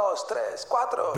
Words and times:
dos, 0.00 0.26
tres, 0.26 0.66
cuatro. 0.68 1.12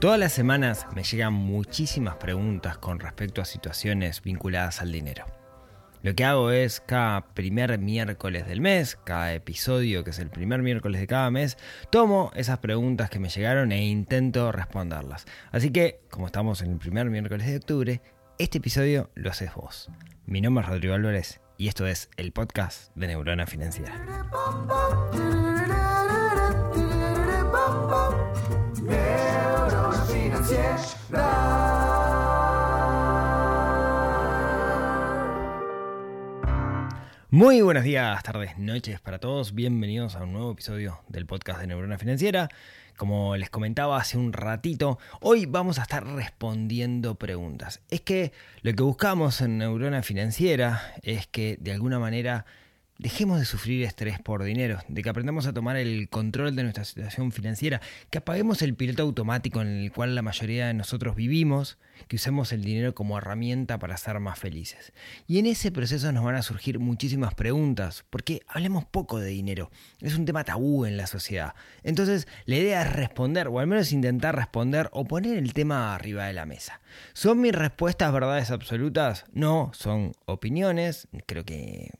Todas 0.00 0.18
las 0.18 0.32
semanas 0.32 0.86
me 0.94 1.02
llegan 1.02 1.32
muchísimas 1.32 2.16
preguntas 2.16 2.76
con 2.78 3.00
respecto 3.00 3.40
a 3.40 3.44
situaciones 3.44 4.22
vinculadas 4.22 4.80
al 4.80 4.92
dinero. 4.92 5.24
Lo 6.04 6.14
que 6.14 6.26
hago 6.26 6.50
es 6.50 6.80
cada 6.80 7.32
primer 7.32 7.78
miércoles 7.78 8.46
del 8.46 8.60
mes, 8.60 8.98
cada 9.04 9.32
episodio 9.32 10.04
que 10.04 10.10
es 10.10 10.18
el 10.18 10.28
primer 10.28 10.60
miércoles 10.60 11.00
de 11.00 11.06
cada 11.06 11.30
mes, 11.30 11.56
tomo 11.88 12.30
esas 12.36 12.58
preguntas 12.58 13.08
que 13.08 13.18
me 13.18 13.30
llegaron 13.30 13.72
e 13.72 13.86
intento 13.86 14.52
responderlas. 14.52 15.24
Así 15.50 15.70
que, 15.70 16.00
como 16.10 16.26
estamos 16.26 16.60
en 16.60 16.72
el 16.72 16.78
primer 16.78 17.08
miércoles 17.08 17.46
de 17.46 17.56
octubre, 17.56 18.02
este 18.38 18.58
episodio 18.58 19.08
lo 19.14 19.30
haces 19.30 19.54
vos. 19.54 19.88
Mi 20.26 20.42
nombre 20.42 20.62
es 20.64 20.68
Rodrigo 20.68 20.92
Álvarez 20.92 21.40
y 21.56 21.68
esto 21.68 21.86
es 21.86 22.10
el 22.18 22.32
podcast 22.32 22.94
de 22.94 23.06
Neurona 23.06 23.46
Financiera. 23.46 23.94
Muy 37.34 37.62
buenos 37.62 37.82
días, 37.82 38.22
tardes, 38.22 38.56
noches 38.58 39.00
para 39.00 39.18
todos. 39.18 39.56
Bienvenidos 39.56 40.14
a 40.14 40.22
un 40.22 40.34
nuevo 40.34 40.52
episodio 40.52 41.00
del 41.08 41.26
podcast 41.26 41.58
de 41.58 41.66
Neurona 41.66 41.98
Financiera. 41.98 42.48
Como 42.96 43.36
les 43.36 43.50
comentaba 43.50 43.96
hace 43.96 44.16
un 44.16 44.32
ratito, 44.32 45.00
hoy 45.20 45.44
vamos 45.44 45.80
a 45.80 45.82
estar 45.82 46.06
respondiendo 46.06 47.16
preguntas. 47.16 47.82
Es 47.90 48.02
que 48.02 48.30
lo 48.62 48.72
que 48.72 48.84
buscamos 48.84 49.40
en 49.40 49.58
Neurona 49.58 50.04
Financiera 50.04 50.94
es 51.02 51.26
que 51.26 51.56
de 51.60 51.72
alguna 51.72 51.98
manera 51.98 52.46
Dejemos 52.96 53.40
de 53.40 53.44
sufrir 53.44 53.82
estrés 53.82 54.20
por 54.20 54.44
dinero, 54.44 54.78
de 54.86 55.02
que 55.02 55.08
aprendamos 55.08 55.48
a 55.48 55.52
tomar 55.52 55.76
el 55.76 56.08
control 56.08 56.54
de 56.54 56.62
nuestra 56.62 56.84
situación 56.84 57.32
financiera, 57.32 57.80
que 58.08 58.18
apaguemos 58.18 58.62
el 58.62 58.76
piloto 58.76 59.02
automático 59.02 59.60
en 59.60 59.66
el 59.66 59.90
cual 59.90 60.14
la 60.14 60.22
mayoría 60.22 60.68
de 60.68 60.74
nosotros 60.74 61.16
vivimos, 61.16 61.76
que 62.06 62.14
usemos 62.14 62.52
el 62.52 62.62
dinero 62.62 62.94
como 62.94 63.18
herramienta 63.18 63.80
para 63.80 63.96
ser 63.96 64.20
más 64.20 64.38
felices. 64.38 64.92
Y 65.26 65.40
en 65.40 65.46
ese 65.46 65.72
proceso 65.72 66.12
nos 66.12 66.22
van 66.22 66.36
a 66.36 66.42
surgir 66.42 66.78
muchísimas 66.78 67.34
preguntas, 67.34 68.04
porque 68.10 68.42
hablemos 68.46 68.84
poco 68.84 69.18
de 69.18 69.30
dinero, 69.30 69.72
es 70.00 70.14
un 70.14 70.24
tema 70.24 70.44
tabú 70.44 70.86
en 70.86 70.96
la 70.96 71.08
sociedad. 71.08 71.56
Entonces, 71.82 72.28
la 72.44 72.54
idea 72.54 72.82
es 72.82 72.92
responder, 72.92 73.48
o 73.48 73.58
al 73.58 73.66
menos 73.66 73.90
intentar 73.90 74.36
responder 74.36 74.88
o 74.92 75.04
poner 75.04 75.36
el 75.36 75.52
tema 75.52 75.96
arriba 75.96 76.26
de 76.26 76.32
la 76.32 76.46
mesa. 76.46 76.80
¿Son 77.12 77.40
mis 77.40 77.56
respuestas 77.56 78.12
verdades 78.12 78.52
absolutas? 78.52 79.24
No, 79.32 79.72
son 79.74 80.12
opiniones, 80.26 81.08
creo 81.26 81.44
que 81.44 81.90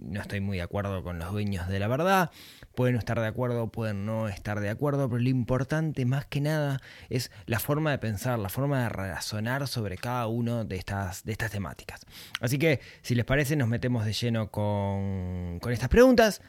no 0.00 0.20
estoy 0.20 0.40
muy 0.40 0.58
de 0.58 0.62
acuerdo 0.62 1.02
con 1.02 1.18
los 1.18 1.32
dueños 1.32 1.68
de 1.68 1.78
la 1.78 1.88
verdad, 1.88 2.30
pueden 2.74 2.96
estar 2.96 3.20
de 3.20 3.26
acuerdo, 3.26 3.68
pueden 3.68 4.06
no 4.06 4.28
estar 4.28 4.60
de 4.60 4.70
acuerdo, 4.70 5.08
pero 5.08 5.20
lo 5.20 5.28
importante 5.28 6.04
más 6.04 6.26
que 6.26 6.40
nada 6.40 6.80
es 7.08 7.30
la 7.46 7.58
forma 7.58 7.90
de 7.90 7.98
pensar, 7.98 8.38
la 8.38 8.48
forma 8.48 8.82
de 8.82 8.88
razonar 8.88 9.66
sobre 9.68 9.98
cada 9.98 10.26
una 10.26 10.64
de 10.64 10.76
estas, 10.76 11.24
de 11.24 11.32
estas 11.32 11.50
temáticas. 11.50 12.00
Así 12.40 12.58
que, 12.58 12.80
si 13.02 13.14
les 13.14 13.24
parece, 13.24 13.56
nos 13.56 13.68
metemos 13.68 14.04
de 14.04 14.12
lleno 14.12 14.50
con, 14.50 15.58
con 15.60 15.72
estas 15.72 15.88
preguntas. 15.88 16.40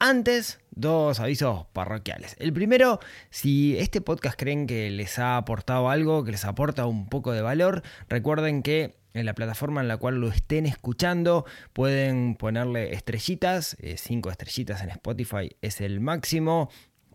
Antes, 0.00 0.58
dos 0.72 1.20
avisos 1.20 1.66
parroquiales. 1.72 2.34
El 2.40 2.52
primero, 2.52 2.98
si 3.30 3.78
este 3.78 4.00
podcast 4.00 4.38
creen 4.38 4.66
que 4.66 4.90
les 4.90 5.18
ha 5.18 5.36
aportado 5.36 5.88
algo, 5.88 6.24
que 6.24 6.32
les 6.32 6.44
aporta 6.44 6.86
un 6.86 7.08
poco 7.08 7.32
de 7.32 7.42
valor, 7.42 7.82
recuerden 8.08 8.62
que 8.62 8.96
en 9.14 9.26
la 9.26 9.34
plataforma 9.34 9.80
en 9.80 9.88
la 9.88 9.96
cual 9.96 10.20
lo 10.20 10.28
estén 10.28 10.66
escuchando. 10.66 11.46
Pueden 11.72 12.34
ponerle 12.34 12.92
estrellitas, 12.92 13.76
5 13.96 14.28
eh, 14.28 14.32
estrellitas 14.32 14.82
en 14.82 14.90
Spotify 14.90 15.56
es 15.62 15.80
el 15.80 16.00
máximo. 16.00 16.70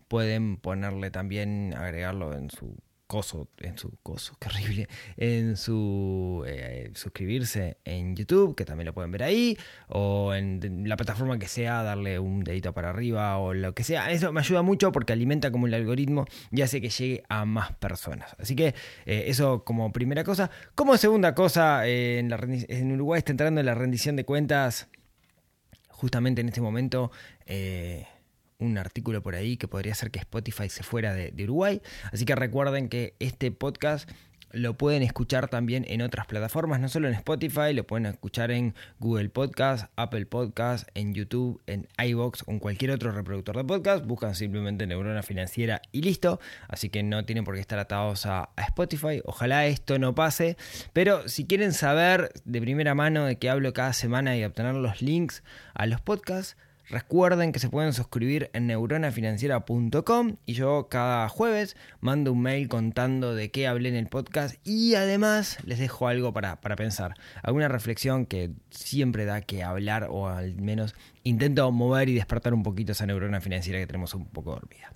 Pueden 0.08 0.56
ponerle 0.56 1.10
también, 1.10 1.74
agregarlo 1.76 2.34
en 2.34 2.50
su 2.50 2.76
coso, 3.10 3.48
en 3.58 3.76
su 3.76 3.90
coso, 4.04 4.36
qué 4.38 4.46
horrible, 4.46 4.88
en 5.16 5.56
su 5.56 6.44
eh, 6.46 6.92
suscribirse 6.94 7.78
en 7.84 8.14
YouTube, 8.14 8.54
que 8.54 8.64
también 8.64 8.86
lo 8.86 8.94
pueden 8.94 9.10
ver 9.10 9.24
ahí, 9.24 9.58
o 9.88 10.32
en 10.32 10.88
la 10.88 10.96
plataforma 10.96 11.36
que 11.36 11.48
sea, 11.48 11.82
darle 11.82 12.20
un 12.20 12.44
dedito 12.44 12.72
para 12.72 12.90
arriba 12.90 13.36
o 13.38 13.52
lo 13.52 13.74
que 13.74 13.82
sea. 13.82 14.12
Eso 14.12 14.32
me 14.32 14.38
ayuda 14.38 14.62
mucho 14.62 14.92
porque 14.92 15.12
alimenta 15.12 15.50
como 15.50 15.66
el 15.66 15.74
algoritmo 15.74 16.24
y 16.52 16.62
hace 16.62 16.80
que 16.80 16.88
llegue 16.88 17.24
a 17.28 17.44
más 17.44 17.72
personas. 17.72 18.36
Así 18.38 18.54
que 18.54 18.76
eh, 19.06 19.24
eso 19.26 19.64
como 19.64 19.92
primera 19.92 20.22
cosa. 20.22 20.48
Como 20.76 20.96
segunda 20.96 21.34
cosa, 21.34 21.88
eh, 21.88 22.20
en, 22.20 22.30
en, 22.32 22.92
Uruguay 22.92 23.18
está 23.18 23.32
entrando 23.32 23.58
en 23.58 23.66
la 23.66 23.74
rendición 23.74 24.14
de 24.14 24.24
cuentas 24.24 24.88
justamente 25.88 26.42
en 26.42 26.48
este 26.48 26.60
momento 26.60 27.10
un 28.60 28.78
artículo 28.78 29.22
por 29.22 29.34
ahí 29.34 29.56
que 29.56 29.68
podría 29.68 29.94
ser 29.94 30.10
que 30.10 30.18
Spotify 30.18 30.68
se 30.68 30.82
fuera 30.82 31.14
de, 31.14 31.32
Uruguay. 31.44 31.80
Así 32.12 32.24
que 32.24 32.34
recuerden 32.34 32.88
que 32.88 33.14
este 33.18 33.50
podcast 33.50 34.08
lo 34.52 34.76
pueden 34.76 35.02
escuchar 35.02 35.48
también 35.48 35.84
en 35.88 36.02
otras 36.02 36.26
plataformas, 36.26 36.80
no 36.80 36.88
solo 36.88 37.06
en 37.06 37.14
Spotify, 37.14 37.72
lo 37.72 37.86
pueden 37.86 38.06
escuchar 38.06 38.50
en 38.50 38.74
Google 38.98 39.28
Podcast, 39.28 39.92
Apple 39.94 40.26
Podcast, 40.26 40.88
en 40.94 41.14
YouTube, 41.14 41.62
en 41.66 41.86
iBox 42.04 42.42
o 42.46 42.50
en 42.50 42.58
cualquier 42.58 42.90
otro 42.90 43.12
reproductor 43.12 43.56
de 43.56 43.64
podcast. 43.64 44.04
Buscan 44.04 44.34
simplemente 44.34 44.88
Neurona 44.88 45.22
Financiera 45.22 45.80
y 45.92 46.02
listo. 46.02 46.40
Así 46.66 46.90
que 46.90 47.04
no 47.04 47.24
tienen 47.24 47.44
por 47.44 47.54
qué 47.54 47.60
estar 47.60 47.78
atados 47.78 48.26
a, 48.26 48.50
a 48.56 48.62
Spotify. 48.62 49.22
Ojalá 49.24 49.66
esto 49.66 50.00
no 50.00 50.16
pase. 50.16 50.56
Pero 50.92 51.28
si 51.28 51.46
quieren 51.46 51.72
saber 51.72 52.32
de 52.44 52.60
primera 52.60 52.96
mano 52.96 53.26
de 53.26 53.36
qué 53.36 53.50
hablo 53.50 53.72
cada 53.72 53.92
semana 53.92 54.36
y 54.36 54.44
obtener 54.44 54.74
los 54.74 55.00
links 55.00 55.44
a 55.74 55.86
los 55.86 56.00
podcasts, 56.00 56.56
Recuerden 56.90 57.52
que 57.52 57.60
se 57.60 57.68
pueden 57.68 57.92
suscribir 57.92 58.50
en 58.52 58.66
neuronafinanciera.com 58.66 60.36
y 60.44 60.54
yo 60.54 60.88
cada 60.90 61.28
jueves 61.28 61.76
mando 62.00 62.32
un 62.32 62.42
mail 62.42 62.68
contando 62.68 63.32
de 63.36 63.52
qué 63.52 63.68
hablé 63.68 63.90
en 63.90 63.94
el 63.94 64.08
podcast 64.08 64.56
y 64.66 64.96
además 64.96 65.58
les 65.64 65.78
dejo 65.78 66.08
algo 66.08 66.32
para, 66.32 66.60
para 66.60 66.74
pensar, 66.74 67.14
alguna 67.44 67.68
reflexión 67.68 68.26
que 68.26 68.50
siempre 68.70 69.24
da 69.24 69.40
que 69.40 69.62
hablar 69.62 70.08
o 70.10 70.28
al 70.28 70.56
menos 70.56 70.96
intento 71.22 71.70
mover 71.70 72.08
y 72.08 72.14
despertar 72.14 72.54
un 72.54 72.64
poquito 72.64 72.90
esa 72.90 73.06
neurona 73.06 73.40
financiera 73.40 73.78
que 73.78 73.86
tenemos 73.86 74.12
un 74.14 74.26
poco 74.26 74.50
dormida. 74.50 74.92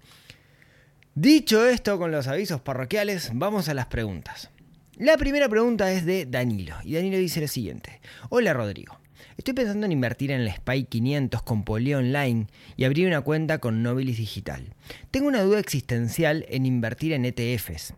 Dicho 1.14 1.64
esto 1.64 1.96
con 1.96 2.10
los 2.10 2.26
avisos 2.26 2.60
parroquiales, 2.60 3.30
vamos 3.34 3.68
a 3.68 3.74
las 3.74 3.86
preguntas. 3.86 4.50
La 4.96 5.16
primera 5.16 5.48
pregunta 5.48 5.92
es 5.92 6.04
de 6.04 6.26
Danilo 6.26 6.74
y 6.82 6.94
Danilo 6.94 7.18
dice 7.18 7.40
lo 7.40 7.46
siguiente. 7.46 8.00
Hola 8.30 8.52
Rodrigo. 8.52 9.03
Estoy 9.36 9.54
pensando 9.54 9.86
en 9.86 9.92
invertir 9.92 10.30
en 10.30 10.40
el 10.40 10.50
SPY 10.50 10.84
500 10.84 11.42
con 11.42 11.64
Poli 11.64 11.94
Online 11.94 12.46
y 12.76 12.84
abrir 12.84 13.06
una 13.06 13.20
cuenta 13.20 13.58
con 13.58 13.82
Nobilis 13.82 14.18
Digital. 14.18 14.74
Tengo 15.10 15.28
una 15.28 15.42
duda 15.42 15.58
existencial 15.58 16.46
en 16.48 16.66
invertir 16.66 17.12
en 17.12 17.24
ETFs. 17.24 17.94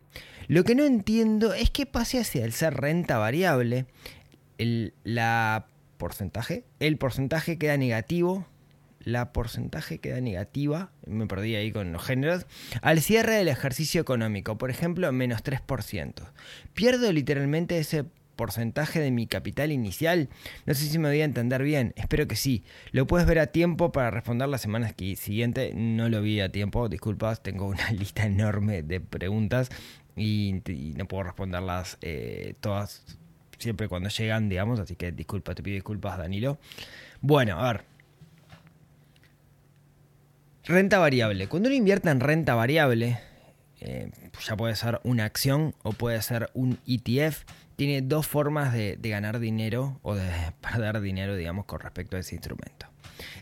Lo 0.49 0.65
que 0.65 0.75
no 0.75 0.85
entiendo 0.85 1.55
es 1.55 1.71
qué 1.71 1.87
pase 1.87 2.21
hacia 2.21 2.45
el 2.45 2.53
ser 2.53 2.75
renta 2.75 3.19
variable, 3.19 3.87
el, 4.59 4.95
la 5.05 5.67
porcentaje, 5.97 6.65
el 6.79 6.99
porcentaje 6.99 7.59
queda 7.59 7.77
negativo, 7.77 8.47
la 9.01 9.33
porcentaje 9.33 9.99
queda 9.99 10.21
negativa, 10.21 10.91
me 11.07 11.27
perdí 11.27 11.55
ahí 11.55 11.71
con 11.71 11.93
los 11.93 12.05
géneros, 12.05 12.47
al 12.83 13.01
cierre 13.01 13.35
del 13.35 13.49
ejercicio 13.49 14.01
económico, 14.01 14.59
por 14.59 14.71
ejemplo, 14.71 15.11
menos 15.13 15.45
3%. 15.45 16.13
Pierdo 16.75 17.13
literalmente 17.13 17.79
ese 17.79 18.05
de 18.37 19.11
mi 19.11 19.27
capital 19.27 19.73
inicial? 19.73 20.29
No 20.67 20.75
sé 20.75 20.87
si 20.87 20.99
me 20.99 21.09
voy 21.09 21.21
a 21.21 21.25
entender 21.25 21.63
bien, 21.63 21.93
espero 21.97 22.29
que 22.29 22.37
sí. 22.37 22.65
Lo 22.93 23.07
puedes 23.07 23.27
ver 23.27 23.39
a 23.39 23.49
tiempo 23.49 23.93
para 23.93 24.11
responder 24.11 24.49
la 24.49 24.59
semana 24.59 24.95
siguiente. 24.97 25.73
No 25.75 26.09
lo 26.09 26.23
vi 26.23 26.41
a 26.41 26.51
tiempo, 26.51 26.89
disculpas, 26.89 27.43
tengo 27.43 27.67
una 27.67 27.91
lista 27.93 28.27
enorme 28.27 28.83
de 28.83 29.01
preguntas 29.01 29.71
y, 30.17 30.63
no 30.97 31.07
puedo 31.07 31.25
responderlas 31.25 31.99
eh, 32.01 32.55
todas 32.61 33.19
siempre 33.59 33.89
cuando 33.89 34.09
llegan, 34.09 34.49
digamos, 34.49 34.81
así 34.81 34.97
que 34.97 35.13
disculpa, 35.13 35.55
te 35.55 35.63
pido 35.63 35.75
disculpas, 35.75 36.19
Danilo. 36.19 36.59
Bueno, 37.21 37.59
a 37.59 37.73
ver. 37.73 37.85
Renta 40.65 40.99
variable. 40.99 41.47
Cuando 41.49 41.69
uno 41.69 41.77
invierte 41.77 42.11
en 42.11 42.21
renta 42.21 42.55
variable, 42.55 43.19
eh, 43.81 44.11
ya 44.47 44.57
puede 44.57 44.75
ser 44.77 45.01
una 45.05 45.25
acción 45.25 45.75
o 45.83 45.93
puede 45.93 46.21
ser 46.23 46.51
un 46.55 46.79
ETF 46.87 47.45
tiene 47.77 48.01
dos 48.01 48.27
formas 48.27 48.73
de, 48.73 48.99
ganar 49.03 49.39
dinero 49.39 50.01
o 50.03 50.15
de 50.15 50.29
perder 50.61 51.01
dinero, 51.01 51.37
digamos, 51.37 51.67
con 51.67 51.81
respecto 51.81 52.17
a 52.17 52.21
ese 52.21 52.35
instrumento. 52.35 52.87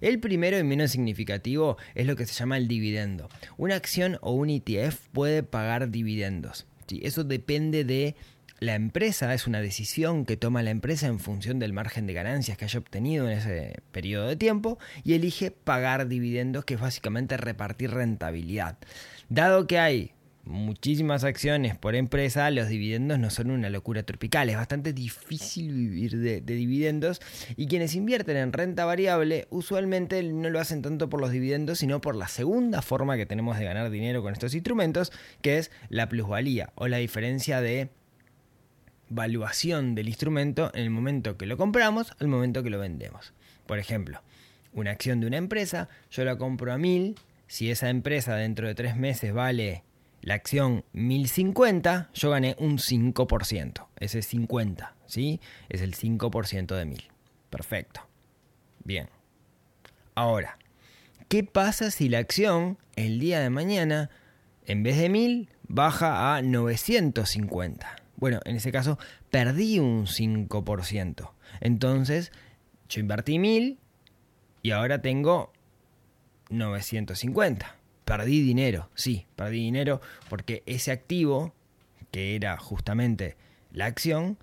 El 0.00 0.20
primero 0.20 0.58
y 0.58 0.64
menos 0.64 0.90
significativo 0.90 1.78
es 1.94 2.06
lo 2.06 2.16
que 2.16 2.26
se 2.26 2.34
llama 2.34 2.58
el 2.58 2.68
dividendo. 2.68 3.28
Una 3.56 3.76
acción 3.76 4.18
o 4.20 4.32
un 4.32 4.50
ETF 4.50 5.08
puede 5.12 5.42
pagar 5.42 5.90
dividendos. 5.90 6.66
Eso 6.88 7.24
depende 7.24 7.84
de 7.84 8.14
la 8.60 8.74
empresa, 8.74 9.34
es 9.34 9.46
una 9.46 9.60
decisión 9.60 10.24
que 10.24 10.36
toma 10.36 10.62
la 10.62 10.70
empresa 10.70 11.06
en 11.06 11.18
función 11.18 11.58
del 11.58 11.72
margen 11.72 12.06
de 12.06 12.12
ganancias 12.12 12.56
que 12.56 12.64
haya 12.64 12.78
obtenido 12.78 13.28
en 13.28 13.38
ese 13.38 13.82
periodo 13.90 14.28
de 14.28 14.36
tiempo 14.36 14.78
y 15.02 15.14
elige 15.14 15.50
pagar 15.50 16.08
dividendos, 16.08 16.64
que 16.64 16.74
es 16.74 16.80
básicamente 16.80 17.36
repartir 17.36 17.90
rentabilidad. 17.90 18.78
Dado 19.28 19.66
que 19.66 19.78
hay 19.78 20.13
muchísimas 20.44 21.24
acciones 21.24 21.76
por 21.76 21.94
empresa, 21.94 22.50
los 22.50 22.68
dividendos 22.68 23.18
no 23.18 23.30
son 23.30 23.50
una 23.50 23.70
locura 23.70 24.02
tropical. 24.02 24.50
Es 24.50 24.56
bastante 24.56 24.92
difícil 24.92 25.72
vivir 25.72 26.18
de, 26.18 26.40
dividendos 26.40 27.20
y 27.56 27.66
quienes 27.66 27.94
invierten 27.94 28.36
en 28.36 28.52
renta 28.52 28.84
variable 28.84 29.46
usualmente 29.50 30.22
no 30.22 30.50
lo 30.50 30.60
hacen 30.60 30.82
tanto 30.82 31.08
por 31.08 31.20
los 31.20 31.30
dividendos, 31.30 31.78
sino 31.78 32.00
por 32.00 32.14
la 32.14 32.28
segunda 32.28 32.82
forma 32.82 33.16
que 33.16 33.26
tenemos 33.26 33.58
de 33.58 33.64
ganar 33.64 33.90
dinero 33.90 34.22
con 34.22 34.32
estos 34.32 34.54
instrumentos, 34.54 35.12
que 35.40 35.58
es 35.58 35.70
la 35.88 36.08
plusvalía 36.08 36.72
o 36.74 36.88
la 36.88 36.98
diferencia 36.98 37.60
de 37.60 37.90
valuación 39.08 39.94
del 39.94 40.08
instrumento 40.08 40.70
en 40.74 40.82
el 40.82 40.90
momento 40.90 41.36
que 41.36 41.46
lo 41.46 41.56
compramos 41.56 42.12
al 42.18 42.28
momento 42.28 42.62
que 42.62 42.70
lo 42.70 42.78
vendemos. 42.78 43.32
Por 43.66 43.78
ejemplo, 43.78 44.20
una 44.72 44.90
acción 44.90 45.20
de 45.20 45.26
una 45.26 45.36
empresa, 45.36 45.88
yo 46.10 46.24
la 46.24 46.36
compro 46.36 46.72
a 46.72 46.78
1000, 46.78 47.14
si 47.46 47.70
esa 47.70 47.90
empresa 47.90 48.34
dentro 48.34 48.66
de 48.66 48.74
tres 48.74 48.96
meses 48.96 49.32
vale 49.32 49.84
la 50.24 50.34
acción 50.34 50.86
1050, 50.94 52.08
yo 52.14 52.30
gané 52.30 52.56
un 52.58 52.78
5%. 52.78 53.86
Ese 54.00 54.22
50, 54.22 54.96
¿sí? 55.04 55.38
Es 55.68 55.82
el 55.82 55.94
5% 55.94 56.74
de 56.74 56.84
1000. 56.86 57.04
Perfecto. 57.50 58.00
Bien. 58.84 59.10
Ahora, 60.14 60.58
¿qué 61.28 61.44
pasa 61.44 61.90
si 61.90 62.08
la 62.08 62.18
acción 62.18 62.78
el 62.96 63.20
día 63.20 63.40
de 63.40 63.50
mañana, 63.50 64.08
en 64.64 64.82
vez 64.82 64.96
de 64.96 65.10
1000, 65.10 65.50
baja 65.68 66.34
a 66.36 66.40
950? 66.40 67.96
Bueno, 68.16 68.40
en 68.46 68.56
ese 68.56 68.72
caso, 68.72 68.98
perdí 69.30 69.78
un 69.78 70.06
5%. 70.06 71.32
Entonces, 71.60 72.32
yo 72.88 73.00
invertí 73.00 73.38
1000 73.38 73.78
y 74.62 74.70
ahora 74.70 75.02
tengo 75.02 75.52
950 76.48 77.83
perdí 78.04 78.42
dinero, 78.42 78.90
sí, 78.94 79.26
perdí 79.36 79.58
dinero 79.58 80.00
porque 80.28 80.62
ese 80.66 80.92
activo, 80.92 81.54
que 82.10 82.36
era 82.36 82.56
justamente 82.56 83.36
la 83.72 83.86
acción, 83.86 84.38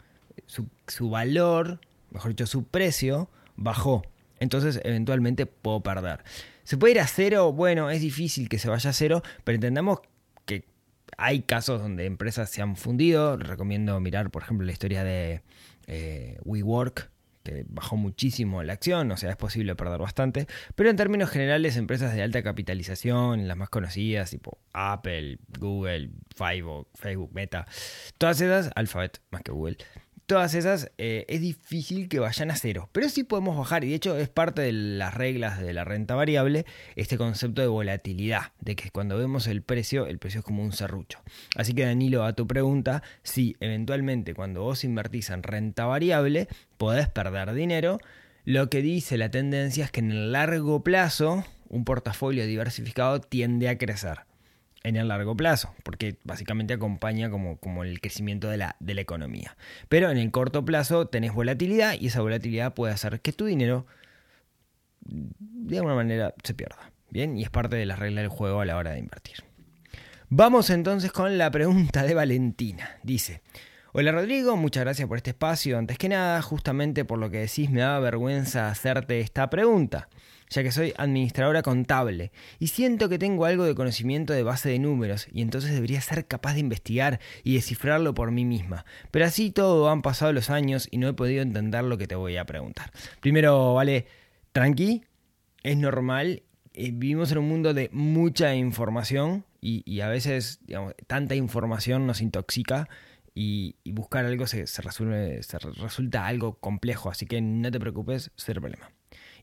su, 0.87 1.09
valor, 1.09 1.79
mejor 2.11 2.31
dicho, 2.31 2.45
su 2.45 2.65
precio, 2.65 3.29
bajó. 3.55 4.03
Entonces, 4.39 4.81
eventualmente 4.83 5.45
puedo 5.45 5.81
perder. 5.81 6.23
¿Se 6.63 6.77
puede 6.77 6.93
ir 6.93 6.99
a 6.99 7.07
cero? 7.07 7.53
Bueno, 7.53 7.89
es 7.89 8.01
difícil 8.01 8.49
que 8.49 8.59
se 8.59 8.69
vaya 8.69 8.89
a 8.89 8.93
cero, 8.93 9.21
pero 9.43 9.55
entendamos 9.55 9.99
que 10.45 10.65
hay 11.17 11.41
casos 11.41 11.81
donde 11.81 12.05
empresas 12.05 12.49
se 12.49 12.61
han 12.61 12.75
fundido. 12.75 13.37
Recomiendo 13.37 13.99
mirar, 13.99 14.31
por 14.31 14.43
ejemplo, 14.43 14.65
la 14.65 14.73
historia 14.73 15.03
de 15.03 15.41
eh, 15.87 16.39
WeWork, 16.43 17.09
que 17.43 17.65
bajó 17.67 17.97
muchísimo 17.97 18.63
la 18.63 18.73
acción, 18.73 19.11
o 19.11 19.17
sea, 19.17 19.29
es 19.31 19.37
posible 19.37 19.75
perder 19.75 19.99
bastante, 19.99 20.47
pero 20.75 20.89
en 20.89 20.95
términos 20.95 21.29
generales, 21.29 21.77
empresas 21.77 22.13
de 22.13 22.21
alta 22.21 22.43
capitalización, 22.43 23.47
las 23.47 23.57
más 23.57 23.69
conocidas, 23.69 24.31
tipo 24.31 24.59
Apple, 24.73 25.39
Google, 25.59 26.11
Facebook, 26.35 26.87
Facebook 26.95 27.31
Meta, 27.33 27.67
todas 28.17 28.41
esas, 28.41 28.71
Alphabet 28.75 29.21
más 29.31 29.41
que 29.41 29.51
Google, 29.51 29.77
todas 30.31 30.53
esas 30.53 30.89
eh, 30.97 31.25
es 31.27 31.41
difícil 31.41 32.07
que 32.07 32.19
vayan 32.19 32.51
a 32.51 32.55
cero. 32.55 32.87
Pero 32.93 33.09
sí 33.09 33.25
podemos 33.25 33.57
bajar, 33.57 33.83
y 33.83 33.89
de 33.89 33.95
hecho 33.95 34.17
es 34.17 34.29
parte 34.29 34.61
de 34.61 34.71
las 34.71 35.13
reglas 35.13 35.59
de 35.59 35.73
la 35.73 35.83
renta 35.83 36.15
variable, 36.15 36.65
este 36.95 37.17
concepto 37.17 37.61
de 37.61 37.67
volatilidad, 37.67 38.53
de 38.61 38.77
que 38.77 38.91
cuando 38.91 39.17
vemos 39.17 39.45
el 39.47 39.61
precio, 39.61 40.07
el 40.07 40.19
precio 40.19 40.39
es 40.39 40.45
como 40.45 40.63
un 40.63 40.71
serrucho. 40.71 41.19
Así 41.57 41.73
que 41.73 41.83
Danilo, 41.83 42.23
a 42.23 42.31
tu 42.31 42.47
pregunta, 42.47 43.03
si 43.23 43.57
eventualmente 43.59 44.33
cuando 44.33 44.61
vos 44.61 44.85
invertís 44.85 45.31
en 45.31 45.43
renta 45.43 45.83
variable, 45.83 46.47
podés 46.77 47.09
perder 47.09 47.51
dinero, 47.51 47.99
lo 48.45 48.69
que 48.69 48.81
dice 48.81 49.17
la 49.17 49.31
tendencia 49.31 49.83
es 49.83 49.91
que 49.91 49.99
en 49.99 50.11
el 50.11 50.31
largo 50.31 50.81
plazo 50.81 51.43
un 51.67 51.83
portafolio 51.83 52.45
diversificado 52.45 53.19
tiende 53.19 53.67
a 53.67 53.77
crecer 53.77 54.30
en 54.83 54.95
el 54.95 55.07
largo 55.07 55.35
plazo, 55.35 55.73
porque 55.83 56.17
básicamente 56.23 56.73
acompaña 56.73 57.29
como, 57.29 57.57
como 57.57 57.83
el 57.83 58.01
crecimiento 58.01 58.49
de 58.49 58.57
la, 58.57 58.75
de 58.79 58.93
la 58.93 59.01
economía. 59.01 59.55
Pero 59.89 60.09
en 60.09 60.17
el 60.17 60.31
corto 60.31 60.65
plazo 60.65 61.07
tenés 61.07 61.33
volatilidad 61.33 61.95
y 61.99 62.07
esa 62.07 62.21
volatilidad 62.21 62.73
puede 62.73 62.93
hacer 62.93 63.21
que 63.21 63.33
tu 63.33 63.45
dinero 63.45 63.85
de 65.01 65.77
alguna 65.77 65.95
manera 65.95 66.33
se 66.43 66.53
pierda. 66.53 66.91
Bien, 67.09 67.37
y 67.37 67.43
es 67.43 67.49
parte 67.49 67.75
de 67.75 67.85
las 67.85 67.99
reglas 67.99 68.23
del 68.23 68.29
juego 68.29 68.61
a 68.61 68.65
la 68.65 68.77
hora 68.77 68.91
de 68.91 68.99
invertir. 68.99 69.43
Vamos 70.29 70.69
entonces 70.69 71.11
con 71.11 71.37
la 71.37 71.51
pregunta 71.51 72.03
de 72.03 72.13
Valentina. 72.13 72.97
Dice, 73.03 73.41
Hola 73.93 74.13
Rodrigo, 74.13 74.55
muchas 74.55 74.85
gracias 74.85 75.05
por 75.05 75.17
este 75.17 75.31
espacio. 75.31 75.77
Antes 75.77 75.97
que 75.97 76.07
nada, 76.07 76.41
justamente 76.41 77.03
por 77.03 77.19
lo 77.19 77.29
que 77.29 77.39
decís, 77.39 77.69
me 77.69 77.81
da 77.81 77.99
vergüenza 77.99 78.69
hacerte 78.69 79.19
esta 79.19 79.49
pregunta 79.49 80.07
ya 80.49 80.63
que 80.63 80.71
soy 80.71 80.93
administradora 80.97 81.61
contable 81.61 82.31
y 82.59 82.67
siento 82.67 83.09
que 83.09 83.17
tengo 83.17 83.45
algo 83.45 83.63
de 83.63 83.73
conocimiento 83.73 84.33
de 84.33 84.43
base 84.43 84.69
de 84.69 84.79
números 84.79 85.27
y 85.31 85.41
entonces 85.41 85.71
debería 85.71 86.01
ser 86.01 86.25
capaz 86.25 86.53
de 86.53 86.59
investigar 86.59 87.19
y 87.43 87.55
descifrarlo 87.55 88.13
por 88.13 88.31
mí 88.31 88.45
misma. 88.45 88.85
Pero 89.11 89.25
así 89.25 89.51
todo 89.51 89.89
han 89.89 90.01
pasado 90.01 90.33
los 90.33 90.49
años 90.49 90.87
y 90.91 90.97
no 90.97 91.07
he 91.07 91.13
podido 91.13 91.41
entender 91.41 91.83
lo 91.83 91.97
que 91.97 92.07
te 92.07 92.15
voy 92.15 92.37
a 92.37 92.45
preguntar. 92.45 92.91
Primero, 93.21 93.73
vale, 93.73 94.07
tranqui, 94.51 95.03
es 95.63 95.77
normal. 95.77 96.43
Eh, 96.73 96.91
vivimos 96.93 97.31
en 97.31 97.39
un 97.39 97.47
mundo 97.47 97.73
de 97.73 97.89
mucha 97.93 98.53
información 98.55 99.45
y, 99.61 100.01
a 100.01 100.07
veces 100.07 100.59
tanta 101.07 101.35
información 101.35 102.07
nos 102.07 102.19
intoxica 102.19 102.89
y, 103.33 103.75
buscar 103.85 104.25
algo 104.25 104.47
se, 104.47 104.65
resuelve, 104.81 105.41
se 105.43 105.59
resulta 105.59 106.27
algo 106.27 106.59
complejo, 106.59 107.09
así 107.09 107.25
que 107.25 107.41
no 107.41 107.71
te 107.71 107.79
preocupes, 107.79 108.31
cero 108.35 108.61
problema. 108.61 108.91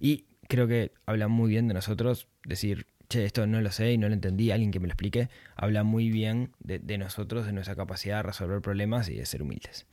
Y 0.01 0.27
creo 0.49 0.67
que 0.67 0.93
habla 1.07 1.29
muy 1.29 1.51
bien 1.51 1.69
de 1.69 1.75
nosotros, 1.75 2.29
decir, 2.45 2.87
che, 3.09 3.25
esto 3.25 3.47
no 3.47 3.61
lo 3.61 3.71
sé 3.73 3.93
y 3.93 3.99
no 3.99 4.09
lo 4.09 4.15
entendí, 4.15 4.51
alguien 4.51 4.71
que 4.71 4.81
me 4.81 4.89
lo 4.89 4.93
explique, 4.93 5.29
habla 5.57 5.85
muy 5.85 6.11
bien 6.11 6.53
de, 6.61 6.99
nosotros, 6.99 7.47
de 7.47 7.53
nuestra 7.53 7.77
capacidad 7.77 8.19
de 8.19 8.23
resolver 8.25 8.61
problemas 8.61 9.09
y 9.09 9.15
de 9.15 9.27
ser 9.27 9.43
humildes. 9.43 9.87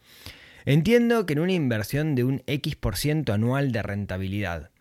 Entiendo 0.66 1.26
que 1.26 1.34
en 1.34 1.40
una 1.40 1.54
inversión 1.54 2.16
de 2.16 2.24
un 2.24 2.44
X% 2.48 3.32
anual 3.32 3.72
de 3.72 3.84
rentabilidad, 3.84 4.72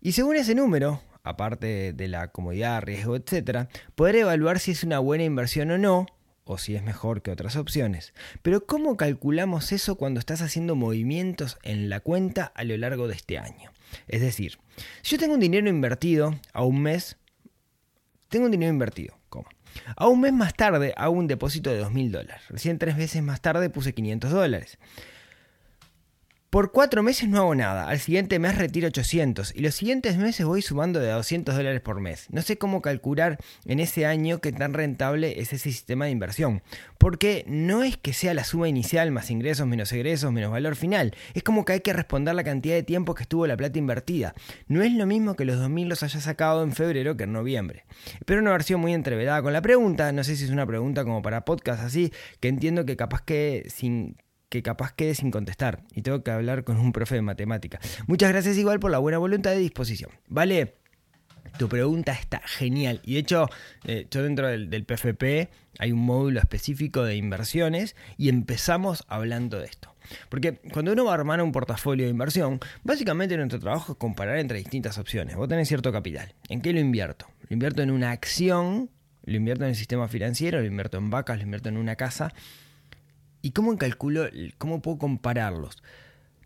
y 0.00 0.12
según 0.12 0.36
ese 0.36 0.54
número, 0.54 1.02
aparte 1.24 1.92
de 1.92 2.08
la 2.08 2.28
comodidad, 2.28 2.82
riesgo, 2.82 3.16
etc., 3.16 3.68
podré 3.94 4.20
evaluar 4.20 4.60
si 4.60 4.70
es 4.70 4.84
una 4.84 5.00
buena 5.00 5.24
inversión 5.24 5.70
o 5.72 5.78
no, 5.78 6.06
o 6.46 6.58
si 6.58 6.76
es 6.76 6.82
mejor 6.82 7.22
que 7.22 7.32
otras 7.32 7.56
opciones. 7.56 8.14
Pero 8.40 8.64
¿cómo 8.64 8.96
calculamos 8.96 9.72
eso 9.72 9.96
cuando 9.96 10.20
estás 10.20 10.40
haciendo 10.40 10.76
movimientos 10.76 11.58
en 11.62 11.90
la 11.90 12.00
cuenta 12.00 12.52
a 12.54 12.64
lo 12.64 12.76
largo 12.76 13.08
de 13.08 13.14
este 13.14 13.36
año? 13.36 13.72
Es 14.08 14.20
decir, 14.20 14.58
si 15.02 15.16
yo 15.16 15.18
tengo 15.18 15.34
un 15.34 15.40
dinero 15.40 15.68
invertido 15.68 16.38
a 16.52 16.64
un 16.64 16.80
mes, 16.80 17.18
tengo 18.28 18.46
un 18.46 18.52
dinero 18.52 18.72
invertido, 18.72 19.18
¿cómo? 19.28 19.48
A 19.96 20.06
un 20.08 20.20
mes 20.20 20.32
más 20.32 20.54
tarde 20.54 20.94
hago 20.96 21.14
un 21.14 21.26
depósito 21.26 21.70
de 21.70 21.84
2.000 21.84 22.10
dólares. 22.10 22.42
Recién 22.48 22.78
tres 22.78 22.96
veces 22.96 23.22
más 23.22 23.40
tarde 23.40 23.68
puse 23.68 23.92
500 23.92 24.30
dólares. 24.30 24.78
Por 26.48 26.70
cuatro 26.70 27.02
meses 27.02 27.28
no 27.28 27.38
hago 27.38 27.54
nada, 27.56 27.88
al 27.88 27.98
siguiente 27.98 28.38
mes 28.38 28.56
retiro 28.56 28.86
800 28.86 29.52
y 29.56 29.62
los 29.62 29.74
siguientes 29.74 30.16
meses 30.16 30.46
voy 30.46 30.62
sumando 30.62 31.00
de 31.00 31.10
200 31.10 31.56
dólares 31.56 31.80
por 31.80 32.00
mes. 32.00 32.28
No 32.30 32.40
sé 32.40 32.56
cómo 32.56 32.82
calcular 32.82 33.38
en 33.64 33.80
ese 33.80 34.06
año 34.06 34.40
qué 34.40 34.52
tan 34.52 34.72
rentable 34.72 35.40
es 35.40 35.52
ese 35.52 35.70
sistema 35.70 36.04
de 36.04 36.12
inversión, 36.12 36.62
porque 36.98 37.44
no 37.48 37.82
es 37.82 37.96
que 37.96 38.12
sea 38.12 38.32
la 38.32 38.44
suma 38.44 38.68
inicial 38.68 39.10
más 39.10 39.30
ingresos 39.32 39.66
menos 39.66 39.90
egresos 39.92 40.32
menos 40.32 40.52
valor 40.52 40.76
final, 40.76 41.16
es 41.34 41.42
como 41.42 41.64
que 41.64 41.72
hay 41.74 41.80
que 41.80 41.92
responder 41.92 42.36
la 42.36 42.44
cantidad 42.44 42.76
de 42.76 42.84
tiempo 42.84 43.14
que 43.14 43.24
estuvo 43.24 43.46
la 43.48 43.56
plata 43.56 43.80
invertida. 43.80 44.32
No 44.68 44.82
es 44.82 44.92
lo 44.92 45.04
mismo 45.04 45.34
que 45.34 45.44
los 45.44 45.58
2000 45.58 45.88
los 45.88 46.04
haya 46.04 46.20
sacado 46.20 46.62
en 46.62 46.72
febrero 46.72 47.16
que 47.16 47.24
en 47.24 47.32
noviembre. 47.32 47.86
Espero 48.20 48.40
una 48.40 48.52
versión 48.52 48.80
muy 48.80 48.94
entrevedada 48.94 49.42
con 49.42 49.52
la 49.52 49.62
pregunta, 49.62 50.12
no 50.12 50.22
sé 50.22 50.36
si 50.36 50.44
es 50.44 50.50
una 50.50 50.64
pregunta 50.64 51.02
como 51.02 51.22
para 51.22 51.44
podcast 51.44 51.82
así, 51.82 52.12
que 52.38 52.46
entiendo 52.46 52.86
que 52.86 52.96
capaz 52.96 53.22
que 53.22 53.66
sin 53.68 54.16
que 54.48 54.62
capaz 54.62 54.92
quede 54.94 55.14
sin 55.14 55.30
contestar 55.30 55.82
y 55.92 56.02
tengo 56.02 56.22
que 56.22 56.30
hablar 56.30 56.64
con 56.64 56.78
un 56.78 56.92
profe 56.92 57.16
de 57.16 57.22
matemática. 57.22 57.80
Muchas 58.06 58.30
gracias 58.30 58.56
igual 58.56 58.80
por 58.80 58.90
la 58.90 58.98
buena 58.98 59.18
voluntad 59.18 59.50
de 59.50 59.58
disposición. 59.58 60.10
Vale, 60.28 60.74
tu 61.58 61.68
pregunta 61.68 62.12
está 62.12 62.40
genial 62.44 63.00
y 63.04 63.14
de 63.14 63.20
hecho 63.20 63.48
eh, 63.84 64.06
yo 64.10 64.22
dentro 64.22 64.48
del, 64.48 64.70
del, 64.70 64.84
PFP 64.84 65.48
hay 65.78 65.92
un 65.92 66.00
módulo 66.00 66.38
específico 66.38 67.02
de 67.04 67.16
inversiones 67.16 67.96
y 68.16 68.28
empezamos 68.28 69.04
hablando 69.08 69.58
de 69.58 69.66
esto. 69.66 69.94
Porque 70.28 70.60
cuando 70.72 70.92
uno 70.92 71.04
va 71.04 71.12
a 71.12 71.14
armar 71.14 71.42
un 71.42 71.50
portafolio 71.50 72.04
de 72.04 72.10
inversión, 72.10 72.60
básicamente 72.84 73.36
nuestro 73.36 73.58
trabajo 73.58 73.92
es 73.92 73.98
comparar 73.98 74.38
entre 74.38 74.58
distintas 74.58 74.98
opciones. 74.98 75.34
Vos 75.34 75.48
tenés 75.48 75.66
cierto 75.66 75.90
capital. 75.90 76.32
¿En 76.48 76.60
qué 76.60 76.72
lo 76.72 76.78
invierto? 76.78 77.26
Lo 77.48 77.54
invierto 77.54 77.82
en 77.82 77.90
una 77.90 78.12
acción, 78.12 78.90
lo 79.24 79.36
invierto 79.36 79.64
en 79.64 79.70
el 79.70 79.76
sistema 79.76 80.06
financiero, 80.06 80.60
lo 80.60 80.66
invierto 80.66 80.98
en 80.98 81.10
vacas, 81.10 81.38
lo 81.38 81.42
invierto 81.42 81.68
en 81.68 81.76
una 81.76 81.96
casa 81.96 82.32
¿Y 83.46 83.52
cómo 83.52 83.78
calculo, 83.78 84.26
cómo 84.58 84.82
puedo 84.82 84.98
compararlos? 84.98 85.80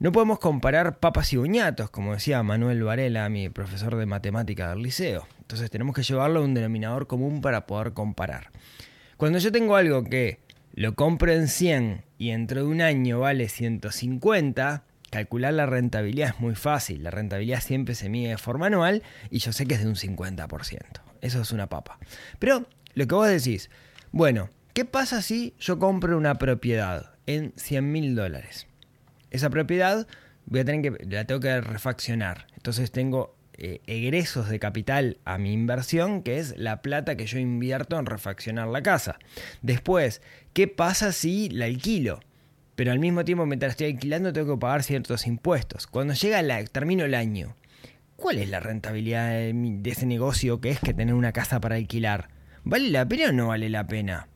No 0.00 0.12
podemos 0.12 0.38
comparar 0.38 0.98
papas 0.98 1.32
y 1.32 1.38
boñatos, 1.38 1.88
como 1.88 2.12
decía 2.12 2.42
Manuel 2.42 2.82
Varela, 2.82 3.26
mi 3.30 3.48
profesor 3.48 3.96
de 3.96 4.04
matemática 4.04 4.68
del 4.68 4.82
liceo. 4.82 5.26
Entonces 5.38 5.70
tenemos 5.70 5.94
que 5.96 6.02
llevarlo 6.02 6.40
a 6.40 6.44
un 6.44 6.52
denominador 6.52 7.06
común 7.06 7.40
para 7.40 7.66
poder 7.66 7.94
comparar. 7.94 8.50
Cuando 9.16 9.38
yo 9.38 9.50
tengo 9.50 9.76
algo 9.76 10.04
que 10.04 10.40
lo 10.74 10.94
compro 10.94 11.32
en 11.32 11.48
100 11.48 12.04
y 12.18 12.32
dentro 12.32 12.64
de 12.64 12.66
un 12.66 12.82
año 12.82 13.20
vale 13.20 13.48
150, 13.48 14.84
calcular 15.10 15.54
la 15.54 15.64
rentabilidad 15.64 16.34
es 16.34 16.40
muy 16.40 16.54
fácil. 16.54 17.02
La 17.02 17.10
rentabilidad 17.10 17.62
siempre 17.62 17.94
se 17.94 18.10
mide 18.10 18.28
de 18.28 18.36
forma 18.36 18.66
anual 18.66 19.02
y 19.30 19.38
yo 19.38 19.54
sé 19.54 19.64
que 19.64 19.72
es 19.72 19.82
de 19.82 19.88
un 19.88 19.96
50%. 19.96 20.82
Eso 21.22 21.40
es 21.40 21.50
una 21.50 21.66
papa. 21.66 21.98
Pero 22.38 22.66
lo 22.92 23.06
que 23.06 23.14
vos 23.14 23.26
decís, 23.26 23.70
bueno, 24.12 24.50
¿qué 24.74 24.84
pasa 24.84 25.22
si 25.22 25.54
yo 25.58 25.78
compro 25.78 26.16
una 26.16 26.36
propiedad 26.36 27.14
en 27.26 27.52
100 27.56 27.92
mil 27.92 28.14
dólares? 28.14 28.66
Esa 29.30 29.50
propiedad 29.50 30.06
voy 30.46 30.60
a 30.60 30.64
tener 30.64 30.82
que, 30.82 31.06
la 31.06 31.24
tengo 31.24 31.40
que 31.40 31.60
refaccionar. 31.60 32.46
Entonces 32.56 32.90
tengo 32.90 33.36
eh, 33.54 33.82
egresos 33.86 34.48
de 34.48 34.58
capital 34.58 35.18
a 35.26 35.36
mi 35.36 35.52
inversión, 35.52 36.22
que 36.22 36.38
es 36.38 36.56
la 36.56 36.80
plata 36.80 37.16
que 37.16 37.26
yo 37.26 37.38
invierto 37.38 37.98
en 37.98 38.06
refaccionar 38.06 38.68
la 38.68 38.82
casa. 38.82 39.18
Después, 39.60 40.22
¿qué 40.54 40.66
pasa 40.66 41.12
si 41.12 41.50
la 41.50 41.66
alquilo? 41.66 42.20
Pero 42.74 42.92
al 42.92 42.98
mismo 42.98 43.26
tiempo, 43.26 43.44
mientras 43.44 43.72
estoy 43.72 43.88
alquilando, 43.88 44.32
tengo 44.32 44.54
que 44.54 44.60
pagar 44.60 44.82
ciertos 44.82 45.26
impuestos. 45.26 45.86
Cuando 45.86 46.14
llega 46.14 46.40
la, 46.40 46.64
termino 46.64 47.04
el 47.04 47.12
año, 47.12 47.54
¿cuál 48.16 48.38
es 48.38 48.48
la 48.48 48.60
rentabilidad 48.60 49.28
de, 49.28 49.82
ese 49.84 50.06
negocio 50.06 50.62
que 50.62 50.70
es 50.70 50.80
que 50.80 50.94
tener 50.94 51.14
una 51.14 51.32
casa 51.32 51.60
para 51.60 51.76
alquilar? 51.76 52.30
¿Vale 52.64 52.88
la 52.88 53.06
pena 53.06 53.28
o 53.28 53.32
no 53.32 53.48
vale 53.48 53.68
la 53.68 53.86
pena? 53.86 54.29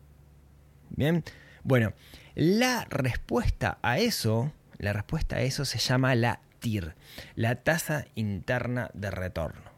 Bien, 0.96 1.24
bueno, 1.62 1.92
la 2.34 2.84
respuesta 2.90 3.78
a 3.82 3.98
eso, 3.98 4.52
la 4.78 4.92
respuesta 4.92 5.36
a 5.36 5.40
eso 5.42 5.64
se 5.64 5.78
llama 5.78 6.14
la 6.14 6.40
TIR, 6.60 6.94
la 7.34 7.56
tasa 7.56 8.06
interna 8.14 8.90
de 8.94 9.10
retorno. 9.10 9.74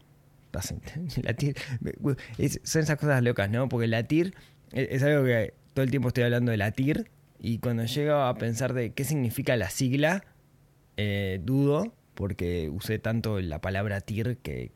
La 1.23 1.35
TIR, 1.35 1.57
son 2.65 2.83
esas 2.83 2.97
cosas 2.99 3.23
locas, 3.23 3.51
¿no? 3.51 3.69
Porque 3.69 3.87
la 3.87 4.05
TIR 4.05 4.35
es, 4.73 5.03
algo 5.03 5.25
que 5.25 5.55
todo 5.75 5.85
el 5.85 5.91
tiempo 5.91 6.09
estoy 6.09 6.25
hablando 6.25 6.51
de 6.51 6.57
la 6.57 6.71
TIR 6.71 7.11
y 7.39 7.59
cuando 7.59 7.85
llego 7.85 8.15
a 8.15 8.35
pensar 8.37 8.73
de 8.73 8.93
qué 8.93 9.05
significa 9.05 9.57
la 9.57 9.71
sigla, 9.71 10.25
eh, 10.97 11.41
dudo 11.43 11.93
porque 12.15 12.71
usé 12.71 12.99
tanto 12.99 13.41
la 13.41 13.61
palabra 13.61 14.01
TIR 14.01 14.39
que, 14.39 14.73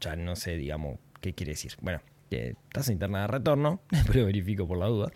ya 0.00 0.16
no 0.16 0.36
sé, 0.36 0.56
digamos, 0.56 0.98
qué 1.20 1.32
quiere 1.32 1.52
decir. 1.52 1.72
Bueno, 1.80 2.02
tasa 2.70 2.92
interna 2.92 3.22
de 3.22 3.26
retorno, 3.28 3.80
pero 4.06 4.26
verifico 4.26 4.68
por 4.68 4.78
la 4.78 4.86
duda. 4.86 5.12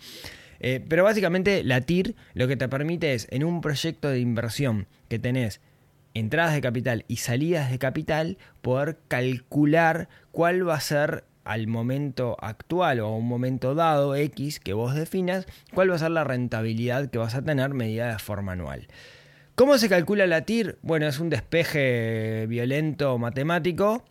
Eh, 0.59 0.83
pero 0.87 1.03
básicamente 1.03 1.63
la 1.63 1.81
TIR 1.81 2.15
lo 2.33 2.47
que 2.47 2.57
te 2.57 2.67
permite 2.67 3.13
es 3.13 3.27
en 3.31 3.43
un 3.43 3.61
proyecto 3.61 4.09
de 4.09 4.19
inversión 4.19 4.87
que 5.07 5.19
tenés 5.19 5.61
entradas 6.13 6.53
de 6.53 6.61
capital 6.61 7.05
y 7.07 7.17
salidas 7.17 7.69
de 7.69 7.79
capital, 7.79 8.37
poder 8.61 8.97
calcular 9.07 10.09
cuál 10.31 10.67
va 10.67 10.75
a 10.75 10.81
ser 10.81 11.25
al 11.43 11.67
momento 11.67 12.35
actual 12.41 12.99
o 12.99 13.07
a 13.07 13.15
un 13.15 13.27
momento 13.27 13.73
dado 13.73 14.15
X 14.15 14.59
que 14.59 14.73
vos 14.73 14.95
definas, 14.95 15.45
cuál 15.73 15.91
va 15.91 15.95
a 15.95 15.99
ser 15.99 16.11
la 16.11 16.23
rentabilidad 16.23 17.09
que 17.09 17.17
vas 17.17 17.35
a 17.35 17.41
tener 17.41 17.73
medida 17.73 18.11
de 18.11 18.19
forma 18.19 18.53
anual. 18.53 18.87
¿Cómo 19.55 19.77
se 19.77 19.89
calcula 19.89 20.27
la 20.27 20.41
TIR? 20.41 20.77
Bueno, 20.81 21.07
es 21.07 21.19
un 21.19 21.29
despeje 21.29 22.45
violento 22.47 23.17
matemático. 23.17 24.03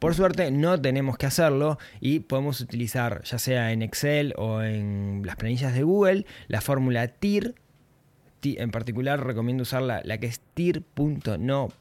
Por 0.00 0.14
suerte 0.14 0.50
no 0.50 0.80
tenemos 0.80 1.18
que 1.18 1.26
hacerlo 1.26 1.78
y 2.00 2.20
podemos 2.20 2.62
utilizar 2.62 3.22
ya 3.22 3.38
sea 3.38 3.70
en 3.70 3.82
Excel 3.82 4.32
o 4.38 4.62
en 4.62 5.20
las 5.26 5.36
planillas 5.36 5.74
de 5.74 5.82
Google 5.82 6.24
la 6.48 6.62
fórmula 6.62 7.06
TIR. 7.06 7.54
En 8.42 8.70
particular 8.70 9.22
recomiendo 9.22 9.60
usar 9.62 9.82
la, 9.82 10.02
que 10.18 10.26
es 10.26 10.40
tir.no.per 10.54 11.76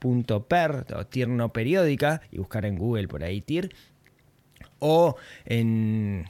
o 0.94 1.06
tir 1.06 1.30
no 1.30 1.54
periódica 1.54 2.22
y 2.30 2.40
buscar 2.40 2.66
en 2.66 2.78
Google 2.78 3.08
por 3.08 3.24
ahí 3.24 3.40
tir. 3.40 3.74
O 4.80 5.16
en 5.46 6.26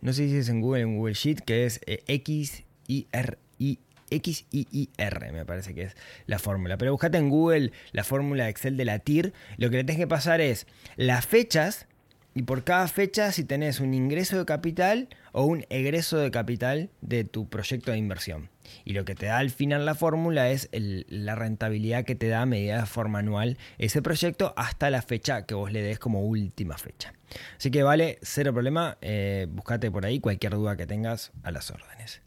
no 0.00 0.14
sé 0.14 0.28
si 0.28 0.36
es 0.36 0.48
en 0.48 0.62
Google 0.62 0.80
en 0.80 0.96
Google 0.96 1.12
Sheet 1.12 1.40
que 1.40 1.66
es 1.66 1.82
eh, 1.84 2.02
X 2.06 2.64
I 2.88 3.06
R 3.12 3.36
I 3.58 3.78
X 4.16 4.46
I 4.50 4.66
I 4.70 4.90
R 4.96 5.32
me 5.32 5.44
parece 5.44 5.74
que 5.74 5.82
es 5.84 5.96
la 6.26 6.38
fórmula 6.38 6.76
pero 6.76 6.92
buscate 6.92 7.18
en 7.18 7.28
Google 7.28 7.72
la 7.92 8.04
fórmula 8.04 8.44
de 8.44 8.50
Excel 8.50 8.76
de 8.76 8.84
la 8.84 8.98
TIR 8.98 9.32
lo 9.56 9.70
que 9.70 9.76
le 9.76 9.84
tienes 9.84 10.02
que 10.02 10.08
pasar 10.08 10.40
es 10.40 10.66
las 10.96 11.26
fechas 11.26 11.86
y 12.34 12.42
por 12.42 12.64
cada 12.64 12.88
fecha 12.88 13.30
si 13.30 13.44
tenés 13.44 13.80
un 13.80 13.92
ingreso 13.92 14.38
de 14.38 14.46
capital 14.46 15.08
o 15.32 15.44
un 15.44 15.66
egreso 15.68 16.16
de 16.18 16.30
capital 16.30 16.90
de 17.00 17.24
tu 17.24 17.48
proyecto 17.48 17.90
de 17.92 17.98
inversión. 17.98 18.48
Y 18.84 18.94
lo 18.94 19.04
que 19.04 19.14
te 19.14 19.26
da 19.26 19.38
al 19.38 19.50
final 19.50 19.84
la 19.84 19.94
fórmula 19.94 20.50
es 20.50 20.70
la 20.72 21.34
rentabilidad 21.34 22.04
que 22.04 22.14
te 22.14 22.28
da 22.28 22.42
a 22.42 22.46
medida 22.46 22.80
de 22.80 22.86
forma 22.86 23.18
anual 23.18 23.58
ese 23.76 24.00
proyecto 24.00 24.54
hasta 24.56 24.88
la 24.88 25.02
fecha 25.02 25.44
que 25.44 25.54
vos 25.54 25.72
le 25.72 25.82
des 25.82 25.98
como 25.98 26.22
última 26.22 26.78
fecha. 26.78 27.12
Así 27.58 27.70
que 27.70 27.82
vale, 27.82 28.18
cero 28.22 28.52
problema, 28.52 28.96
eh, 29.02 29.46
buscate 29.50 29.90
por 29.90 30.06
ahí 30.06 30.20
cualquier 30.20 30.54
duda 30.54 30.76
que 30.76 30.86
tengas 30.86 31.32
a 31.42 31.50
las 31.50 31.70
órdenes. 31.70 32.22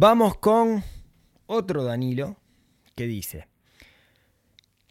Vamos 0.00 0.38
con 0.38 0.84
otro 1.46 1.82
Danilo 1.82 2.36
que 2.94 3.08
dice, 3.08 3.48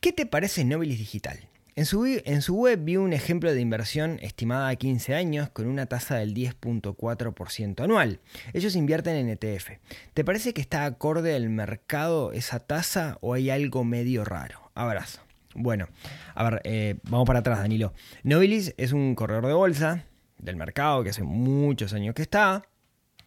¿qué 0.01 0.11
te 0.11 0.25
parece 0.25 0.65
Nobilis 0.65 0.99
Digital? 0.99 1.47
En 1.75 1.85
su, 1.85 2.53
web 2.53 2.83
vi 2.83 2.97
un 2.97 3.13
ejemplo 3.13 3.53
de 3.53 3.61
inversión 3.61 4.19
estimada 4.21 4.67
a 4.67 4.75
15 4.75 5.15
años 5.15 5.49
con 5.49 5.67
una 5.67 5.85
tasa 5.85 6.17
del 6.17 6.33
10.4% 6.33 7.81
anual. 7.85 8.19
Ellos 8.51 8.75
invierten 8.75 9.15
en 9.15 9.29
ETF. 9.29 9.79
¿Te 10.13 10.25
parece 10.25 10.53
que 10.53 10.59
está 10.59 10.83
acorde 10.83 11.33
al 11.37 11.47
mercado 11.47 12.33
esa 12.33 12.59
tasa 12.59 13.17
o 13.21 13.33
hay 13.33 13.49
algo 13.49 13.85
medio 13.85 14.25
raro? 14.25 14.71
Abrazo. 14.75 15.21
Bueno, 15.55 15.87
a 16.35 16.43
ver, 16.43 16.61
eh, 16.65 16.95
vamos 17.03 17.25
para 17.25 17.39
atrás, 17.39 17.59
Danilo. 17.59 17.93
Nobilis 18.23 18.73
es 18.75 18.91
un 18.91 19.15
corredor 19.15 19.47
de 19.47 19.53
bolsa 19.53 20.03
del 20.37 20.57
mercado 20.57 21.01
que 21.01 21.11
hace 21.11 21.23
muchos 21.23 21.93
años 21.93 22.13
que 22.13 22.23
está 22.23 22.63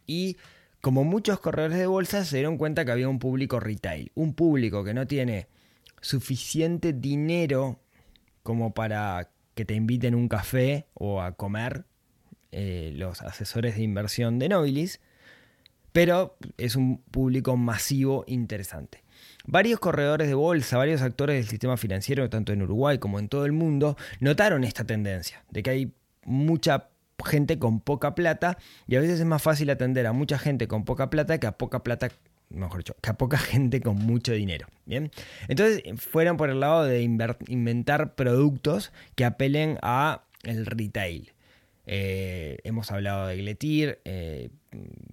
y 0.06 0.36
como 0.80 1.04
muchos 1.04 1.40
corredores 1.40 1.78
de 1.78 1.86
bolsa 1.86 2.24
se 2.24 2.36
dieron 2.36 2.56
cuenta 2.56 2.84
que 2.84 2.92
había 2.92 3.08
un 3.08 3.18
público 3.18 3.60
retail, 3.60 4.12
un 4.14 4.34
público 4.34 4.84
que 4.84 4.94
no 4.94 5.06
tiene 5.06 5.48
suficiente 6.00 6.92
dinero 6.92 7.80
como 8.42 8.72
para 8.72 9.30
que 9.54 9.64
te 9.64 9.74
inviten 9.74 10.14
un 10.14 10.28
café 10.28 10.86
o 10.94 11.20
a 11.20 11.32
comer 11.32 11.84
eh, 12.52 12.92
los 12.96 13.20
asesores 13.22 13.76
de 13.76 13.82
inversión 13.82 14.38
de 14.38 14.48
Nobilis, 14.48 15.00
pero 15.92 16.36
es 16.56 16.76
un 16.76 16.98
público 16.98 17.56
masivo 17.56 18.24
interesante. 18.26 19.04
Varios 19.44 19.80
corredores 19.80 20.28
de 20.28 20.34
bolsa, 20.34 20.78
varios 20.78 21.02
actores 21.02 21.36
del 21.36 21.48
sistema 21.48 21.76
financiero, 21.76 22.30
tanto 22.30 22.52
en 22.52 22.62
Uruguay 22.62 22.98
como 22.98 23.18
en 23.18 23.28
todo 23.28 23.44
el 23.44 23.52
mundo, 23.52 23.96
notaron 24.20 24.64
esta 24.64 24.84
tendencia, 24.84 25.44
de 25.50 25.62
que 25.62 25.70
hay 25.70 25.92
mucha 26.24 26.88
gente 27.24 27.58
con 27.58 27.80
poca 27.80 28.14
plata 28.14 28.58
y 28.86 28.96
a 28.96 29.00
veces 29.00 29.20
es 29.20 29.26
más 29.26 29.42
fácil 29.42 29.70
atender 29.70 30.06
a 30.06 30.12
mucha 30.12 30.38
gente 30.38 30.68
con 30.68 30.84
poca 30.84 31.10
plata 31.10 31.38
que 31.38 31.46
a 31.46 31.52
poca 31.52 31.82
plata 31.82 32.08
mejor 32.50 32.78
dicho, 32.78 32.96
que 33.00 33.10
a 33.10 33.14
poca 33.14 33.38
gente 33.38 33.80
con 33.80 33.96
mucho 33.96 34.32
dinero. 34.32 34.66
Bien, 34.86 35.10
entonces 35.48 35.82
fueron 35.96 36.36
por 36.36 36.50
el 36.50 36.60
lado 36.60 36.84
de 36.84 37.02
inventar 37.02 38.14
productos 38.14 38.92
que 39.14 39.24
apelen 39.24 39.78
a 39.82 40.24
el 40.42 40.66
retail. 40.66 41.32
Eh, 41.86 42.58
hemos 42.62 42.92
hablado 42.92 43.26
de 43.26 43.36
Gletir, 43.38 43.98
eh, 44.04 44.50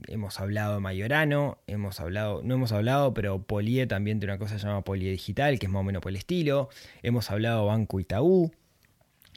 hemos 0.07 0.39
hablado 0.39 0.75
de 0.75 0.79
Mayorano, 0.79 1.57
hemos 1.65 1.99
hablado, 1.99 2.41
no 2.43 2.53
hemos 2.53 2.71
hablado, 2.71 3.13
pero 3.13 3.41
Polie 3.41 3.87
también 3.87 4.19
tiene 4.19 4.33
una 4.33 4.39
cosa 4.39 4.57
llamada 4.57 4.83
Polie 4.83 5.09
Digital, 5.09 5.57
que 5.57 5.65
es 5.65 5.71
más 5.71 5.79
o 5.79 5.83
menos 5.83 6.01
por 6.01 6.11
el 6.11 6.17
estilo. 6.17 6.69
Hemos 7.01 7.31
hablado 7.31 7.61
de 7.61 7.67
Banco 7.67 7.99
Itaú. 7.99 8.51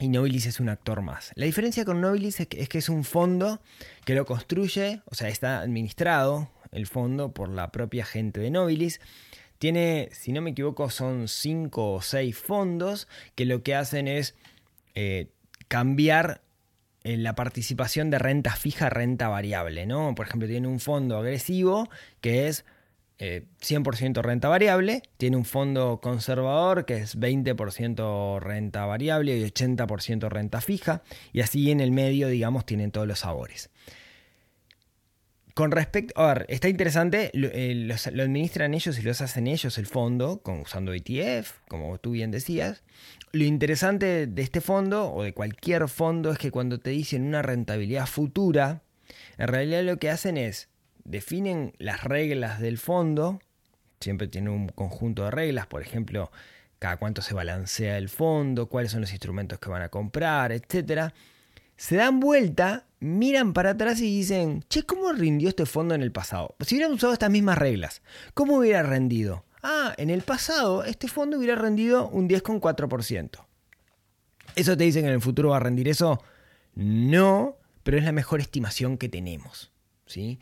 Y 0.01 0.09
Nobilis 0.09 0.47
es 0.47 0.59
un 0.59 0.67
actor 0.67 1.03
más. 1.03 1.31
La 1.35 1.45
diferencia 1.45 1.85
con 1.85 2.01
Nobilis 2.01 2.39
es 2.39 2.47
que 2.47 2.77
es 2.79 2.89
un 2.89 3.03
fondo 3.03 3.61
que 4.03 4.15
lo 4.15 4.25
construye, 4.25 5.03
o 5.05 5.13
sea, 5.13 5.29
está 5.29 5.59
administrado 5.61 6.49
el 6.71 6.87
fondo 6.87 7.33
por 7.33 7.49
la 7.49 7.71
propia 7.71 8.03
gente 8.03 8.39
de 8.39 8.49
Nobilis. 8.49 8.99
Tiene, 9.59 10.09
si 10.11 10.31
no 10.31 10.41
me 10.41 10.49
equivoco, 10.49 10.89
son 10.89 11.27
cinco 11.27 11.93
o 11.93 12.01
seis 12.01 12.35
fondos 12.35 13.07
que 13.35 13.45
lo 13.45 13.61
que 13.61 13.75
hacen 13.75 14.07
es 14.07 14.33
eh, 14.95 15.27
cambiar 15.67 16.41
eh, 17.03 17.15
la 17.17 17.35
participación 17.35 18.09
de 18.09 18.17
renta 18.17 18.55
fija 18.55 18.87
a 18.87 18.89
renta 18.89 19.27
variable. 19.27 19.85
¿no? 19.85 20.15
Por 20.15 20.25
ejemplo, 20.25 20.47
tiene 20.47 20.67
un 20.67 20.79
fondo 20.79 21.15
agresivo 21.15 21.87
que 22.21 22.47
es 22.47 22.65
100% 23.21 24.17
eh, 24.17 24.21
renta 24.23 24.49
variable, 24.49 25.03
tiene 25.17 25.37
un 25.37 25.45
fondo 25.45 25.99
conservador 26.01 26.85
que 26.85 26.97
es 26.97 27.19
20% 27.19 28.39
renta 28.39 28.85
variable 28.85 29.37
y 29.37 29.43
80% 29.43 30.29
renta 30.29 30.59
fija, 30.59 31.03
y 31.31 31.41
así 31.41 31.69
en 31.69 31.81
el 31.81 31.91
medio, 31.91 32.27
digamos, 32.27 32.65
tienen 32.65 32.91
todos 32.91 33.07
los 33.07 33.19
sabores. 33.19 33.69
Con 35.53 35.69
respecto, 35.71 36.19
a 36.19 36.33
ver, 36.33 36.45
está 36.49 36.69
interesante, 36.69 37.29
lo, 37.33 37.49
eh, 37.51 37.93
administran 38.05 38.73
ellos 38.73 38.97
y 38.97 39.01
los 39.01 39.21
hacen 39.21 39.47
ellos 39.47 39.77
el 39.77 39.85
fondo, 39.85 40.41
con, 40.41 40.61
usando 40.61 40.93
ETF, 40.93 41.59
como 41.67 41.97
tú 41.99 42.11
bien 42.11 42.31
decías. 42.31 42.83
Lo 43.33 43.43
interesante 43.43 44.27
de 44.27 44.41
este 44.41 44.61
fondo, 44.61 45.13
o 45.13 45.23
de 45.23 45.33
cualquier 45.33 45.87
fondo, 45.89 46.31
es 46.31 46.39
que 46.39 46.51
cuando 46.51 46.79
te 46.79 46.89
dicen 46.91 47.23
una 47.23 47.41
rentabilidad 47.41 48.07
futura, 48.07 48.81
en 49.37 49.47
realidad 49.47 49.83
lo 49.83 49.97
que 49.97 50.09
hacen 50.09 50.37
es, 50.37 50.69
definen 51.03 51.73
las 51.77 52.03
reglas 52.03 52.59
del 52.59 52.77
fondo, 52.77 53.39
siempre 53.99 54.27
tienen 54.27 54.51
un 54.51 54.69
conjunto 54.69 55.25
de 55.25 55.31
reglas, 55.31 55.67
por 55.67 55.81
ejemplo, 55.81 56.31
cada 56.79 56.97
cuánto 56.97 57.21
se 57.21 57.33
balancea 57.33 57.97
el 57.97 58.09
fondo, 58.09 58.67
cuáles 58.67 58.91
son 58.91 59.01
los 59.01 59.11
instrumentos 59.11 59.59
que 59.59 59.69
van 59.69 59.81
a 59.81 59.89
comprar, 59.89 60.51
etcétera 60.51 61.13
se 61.81 61.95
dan 61.95 62.19
vuelta, 62.19 62.85
miran 62.99 63.53
para 63.53 63.71
atrás 63.71 63.99
y 64.01 64.03
dicen, 64.03 64.63
che, 64.69 64.83
¿cómo 64.83 65.11
rindió 65.13 65.49
este 65.49 65.65
fondo 65.65 65.95
en 65.95 66.03
el 66.03 66.11
pasado? 66.11 66.53
Si 66.59 66.75
hubieran 66.75 66.93
usado 66.93 67.11
estas 67.11 67.31
mismas 67.31 67.57
reglas, 67.57 68.03
¿cómo 68.35 68.57
hubiera 68.57 68.83
rendido? 68.83 69.45
Ah, 69.63 69.95
en 69.97 70.11
el 70.11 70.21
pasado 70.21 70.83
este 70.83 71.07
fondo 71.07 71.39
hubiera 71.39 71.55
rendido 71.55 72.07
un 72.07 72.29
10,4%. 72.29 73.47
¿Eso 74.55 74.77
te 74.77 74.83
dicen 74.83 75.01
que 75.01 75.07
en 75.07 75.15
el 75.15 75.21
futuro 75.21 75.49
va 75.49 75.57
a 75.57 75.59
rendir 75.59 75.87
eso? 75.87 76.21
No, 76.75 77.57
pero 77.81 77.97
es 77.97 78.03
la 78.03 78.11
mejor 78.11 78.41
estimación 78.41 78.99
que 78.99 79.09
tenemos. 79.09 79.71
¿sí? 80.05 80.39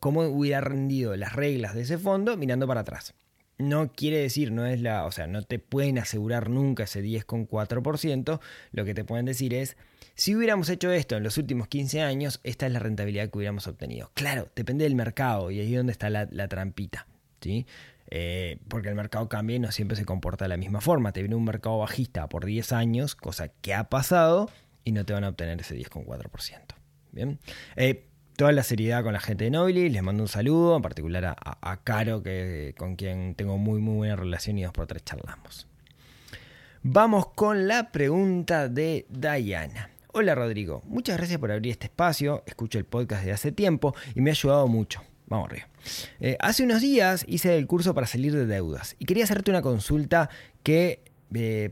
¿Cómo 0.00 0.22
hubiera 0.22 0.60
rendido 0.60 1.16
las 1.16 1.34
reglas 1.34 1.74
de 1.74 1.82
ese 1.82 1.98
fondo 1.98 2.36
mirando 2.36 2.66
para 2.66 2.80
atrás? 2.80 3.14
No 3.58 3.92
quiere 3.92 4.18
decir, 4.18 4.50
no 4.50 4.66
es 4.66 4.80
la, 4.80 5.04
o 5.04 5.12
sea, 5.12 5.26
no 5.26 5.42
te 5.42 5.58
pueden 5.58 5.98
asegurar 5.98 6.50
nunca 6.50 6.84
ese 6.84 7.02
10,4%, 7.02 8.40
lo 8.72 8.84
que 8.84 8.94
te 8.94 9.04
pueden 9.04 9.26
decir 9.26 9.54
es, 9.54 9.76
si 10.14 10.34
hubiéramos 10.34 10.68
hecho 10.68 10.90
esto 10.90 11.16
en 11.16 11.22
los 11.22 11.38
últimos 11.38 11.68
15 11.68 12.02
años, 12.02 12.40
esta 12.42 12.66
es 12.66 12.72
la 12.72 12.78
rentabilidad 12.78 13.30
que 13.30 13.38
hubiéramos 13.38 13.66
obtenido. 13.66 14.10
Claro, 14.14 14.48
depende 14.56 14.84
del 14.84 14.94
mercado 14.94 15.50
y 15.50 15.60
ahí 15.60 15.72
es 15.72 15.78
donde 15.78 15.92
está 15.92 16.10
la, 16.10 16.48
trampita, 16.48 17.06
¿sí? 17.40 17.66
Eh, 18.10 18.58
porque 18.68 18.88
el 18.88 18.94
mercado 18.94 19.28
cambia 19.28 19.56
y 19.56 19.58
no 19.58 19.70
siempre 19.72 19.96
se 19.96 20.04
comporta 20.04 20.44
de 20.44 20.50
la 20.50 20.56
misma 20.56 20.80
forma. 20.80 21.12
Te 21.12 21.20
viene 21.20 21.34
un 21.34 21.44
mercado 21.44 21.78
bajista 21.78 22.28
por 22.28 22.44
10 22.44 22.72
años, 22.72 23.14
cosa 23.14 23.48
que 23.48 23.74
ha 23.74 23.84
pasado, 23.84 24.50
y 24.84 24.92
no 24.92 25.04
te 25.06 25.12
van 25.12 25.24
a 25.24 25.30
obtener 25.30 25.60
ese 25.60 25.76
10,4%. 25.76 26.74
Bien. 27.12 27.38
Eh, 27.76 28.06
toda 28.36 28.52
la 28.52 28.62
seriedad 28.62 29.02
con 29.02 29.12
la 29.12 29.20
gente 29.20 29.44
de 29.44 29.50
Nobili, 29.50 29.88
les 29.88 30.02
mando 30.02 30.22
un 30.22 30.28
saludo, 30.28 30.76
en 30.76 30.82
particular 30.82 31.36
a, 31.38 31.76
Caro, 31.84 32.22
que, 32.22 32.74
con 32.78 32.96
quien 32.96 33.34
tengo 33.34 33.58
muy 33.58 33.80
muy 33.80 33.96
buena 33.96 34.16
relación 34.16 34.58
y 34.58 34.62
dos 34.62 34.72
por 34.72 34.86
tres 34.86 35.04
charlamos. 35.04 35.66
Vamos 36.82 37.28
con 37.34 37.68
la 37.68 37.92
pregunta 37.92 38.68
de 38.68 39.06
Diana. 39.08 39.90
Hola 40.12 40.34
Rodrigo, 40.34 40.82
muchas 40.84 41.16
gracias 41.16 41.38
por 41.38 41.52
abrir 41.52 41.72
este 41.72 41.86
espacio, 41.86 42.42
escucho 42.46 42.78
el 42.78 42.84
podcast 42.84 43.24
de 43.24 43.32
hace 43.32 43.52
tiempo 43.52 43.94
y 44.14 44.20
me 44.20 44.30
ha 44.30 44.32
ayudado 44.32 44.66
mucho. 44.68 45.02
Vamos 45.26 45.48
arriba. 45.48 45.68
Eh, 46.20 46.36
hace 46.40 46.64
unos 46.64 46.82
días 46.82 47.24
hice 47.26 47.56
el 47.56 47.66
curso 47.66 47.94
para 47.94 48.06
salir 48.06 48.34
de 48.34 48.46
deudas 48.46 48.96
y 48.98 49.06
quería 49.06 49.24
hacerte 49.24 49.50
una 49.50 49.62
consulta 49.62 50.28
que 50.62 51.02
eh, 51.34 51.70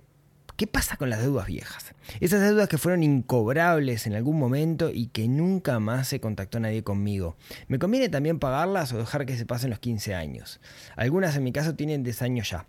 ¿Qué 0.60 0.66
pasa 0.66 0.98
con 0.98 1.08
las 1.08 1.22
deudas 1.22 1.46
viejas? 1.46 1.94
Esas 2.20 2.42
deudas 2.42 2.68
que 2.68 2.76
fueron 2.76 3.02
incobrables 3.02 4.06
en 4.06 4.12
algún 4.12 4.38
momento 4.38 4.90
y 4.92 5.06
que 5.06 5.26
nunca 5.26 5.80
más 5.80 6.08
se 6.08 6.20
contactó 6.20 6.60
nadie 6.60 6.84
conmigo. 6.84 7.34
¿Me 7.68 7.78
conviene 7.78 8.10
también 8.10 8.38
pagarlas 8.38 8.92
o 8.92 8.98
dejar 8.98 9.24
que 9.24 9.38
se 9.38 9.46
pasen 9.46 9.70
los 9.70 9.78
15 9.78 10.14
años? 10.14 10.60
Algunas 10.96 11.34
en 11.34 11.44
mi 11.44 11.52
caso 11.52 11.76
tienen 11.76 12.02
10 12.02 12.20
años 12.20 12.50
ya. 12.50 12.66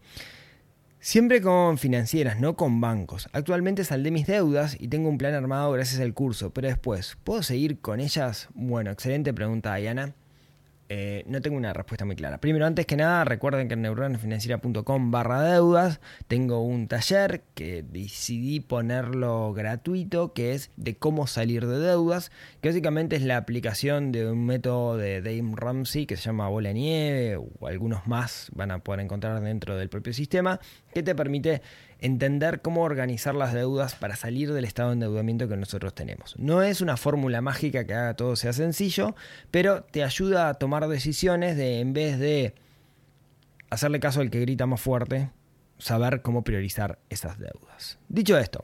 Siempre 1.02 1.42
con 1.42 1.78
financieras, 1.78 2.40
no 2.40 2.56
con 2.56 2.80
bancos. 2.80 3.28
Actualmente 3.34 3.84
saldé 3.84 4.10
mis 4.10 4.26
deudas 4.26 4.78
y 4.80 4.88
tengo 4.88 5.10
un 5.10 5.18
plan 5.18 5.34
armado 5.34 5.70
gracias 5.74 6.00
al 6.00 6.14
curso, 6.14 6.52
pero 6.52 6.70
después, 6.70 7.18
¿puedo 7.26 7.44
seguir 7.44 7.82
con 7.82 8.00
ellas? 8.00 8.48
Bueno, 8.54 8.92
excelente 8.92 9.34
pregunta, 9.34 9.76
Diana. 9.76 10.16
Eh, 10.94 11.24
no 11.26 11.42
tengo 11.42 11.56
una 11.56 11.72
respuesta 11.72 12.04
muy 12.04 12.18
clara. 12.18 12.40
Primero, 12.40 12.66
antes 12.66 12.86
que 12.86 12.98
nada, 12.98 13.24
recuerden 13.24 13.70
que 13.70 13.76
en 13.76 13.82
neuronafinanciera.com 13.84 15.10
barra 15.10 15.42
deudas 15.42 16.02
tengo 16.28 16.66
un 16.66 16.90
taller 16.90 17.44
que 17.54 17.82
decidí 17.82 18.60
ponerlo 18.60 19.54
gratuito, 19.54 20.34
que 20.34 20.54
es 20.54 20.70
de 20.76 20.98
cómo 20.98 21.28
salir 21.28 21.66
de 21.66 21.80
deudas, 21.80 22.30
que 22.60 22.68
básicamente 22.68 23.16
es 23.16 23.22
la 23.22 23.38
aplicación 23.38 24.12
de 24.12 24.30
un 24.30 24.46
método 24.46 24.98
de 24.98 25.22
Dave 25.22 25.54
Ramsey 25.56 26.06
que 26.06 26.18
se 26.18 26.24
llama 26.24 26.50
bola 26.50 26.74
nieve, 26.74 27.38
o 27.38 27.68
algunos 27.68 28.06
más 28.06 28.50
van 28.54 28.72
a 28.72 28.80
poder 28.80 29.00
encontrar 29.00 29.40
dentro 29.40 29.78
del 29.78 29.88
propio 29.88 30.12
sistema, 30.12 30.60
que 30.94 31.04
te 31.04 31.16
permite 31.16 31.62
entender 32.02 32.62
cómo 32.62 32.82
organizar 32.82 33.36
las 33.36 33.54
deudas 33.54 33.96
para 33.96 34.16
salir 34.16 34.52
del 34.52 34.66
estado 34.66 34.90
de 34.90 34.94
endeudamiento 34.96 35.48
que 35.48 35.56
nosotros 35.56 35.94
tenemos. 35.94 36.36
No 36.38 36.64
es 36.64 36.82
una 36.82 36.98
fórmula 36.98 37.42
mágica 37.42 37.86
que 37.86 37.94
haga 37.94 38.16
todo 38.16 38.36
sea 38.36 38.54
sencillo, 38.54 39.16
pero 39.52 39.84
te 39.84 40.04
ayuda 40.04 40.50
a 40.50 40.56
decisiones 40.90 41.58
de 41.58 41.80
en 41.80 41.94
vez 41.94 42.20
de 42.20 42.56
hacerle 43.70 44.00
caso 44.00 44.22
al 44.22 44.30
que 44.30 44.40
grita 44.40 44.66
más 44.66 44.82
fuerte, 44.82 45.30
saber 45.78 46.22
cómo 46.22 46.44
priorizar 46.44 47.00
esas 47.10 47.40
deudas. 47.40 47.98
Dicho 48.10 48.38
esto, 48.38 48.64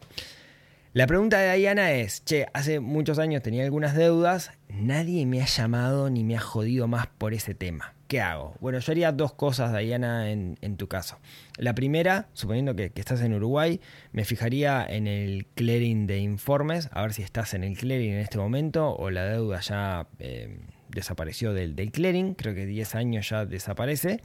la 0.93 1.05
pregunta 1.05 1.37
de 1.37 1.55
Diana 1.57 1.91
es, 1.91 2.23
che, 2.25 2.47
hace 2.53 2.79
muchos 2.79 3.19
años 3.19 3.43
tenía 3.43 3.63
algunas 3.63 3.95
deudas, 3.95 4.51
nadie 4.67 5.25
me 5.25 5.41
ha 5.41 5.45
llamado 5.45 6.09
ni 6.09 6.23
me 6.23 6.35
ha 6.35 6.39
jodido 6.39 6.87
más 6.87 7.07
por 7.07 7.33
ese 7.33 7.53
tema. 7.53 7.93
¿Qué 8.07 8.21
hago? 8.21 8.55
Bueno, 8.61 8.79
yo 8.79 8.91
haría 8.91 9.11
dos 9.11 9.33
cosas, 9.33 9.77
Diana, 9.77 10.31
en, 10.31 10.77
tu 10.77 10.87
caso. 10.87 11.19
La 11.57 11.75
primera, 11.75 12.29
suponiendo 12.33 12.75
que, 12.75 12.91
estás 12.95 13.21
en 13.21 13.33
Uruguay, 13.33 13.81
me 14.11 14.23
fijaría 14.23 14.85
en 14.87 15.07
el 15.07 15.45
clearing 15.55 16.07
de 16.07 16.19
informes, 16.19 16.89
a 16.91 17.01
ver 17.01 17.13
si 17.13 17.21
estás 17.21 17.53
en 17.53 17.63
el 17.63 17.77
clearing 17.77 18.13
en 18.13 18.19
este 18.19 18.37
momento 18.37 18.95
o 18.95 19.09
la 19.11 19.25
deuda 19.25 19.59
ya 19.59 20.07
eh, 20.19 20.57
desapareció 20.89 21.53
del, 21.53 21.75
del, 21.75 21.91
clearing, 21.91 22.33
creo 22.33 22.53
que 22.53 22.65
10 22.65 22.95
años 22.95 23.29
ya 23.29 23.45
desaparece. 23.45 24.21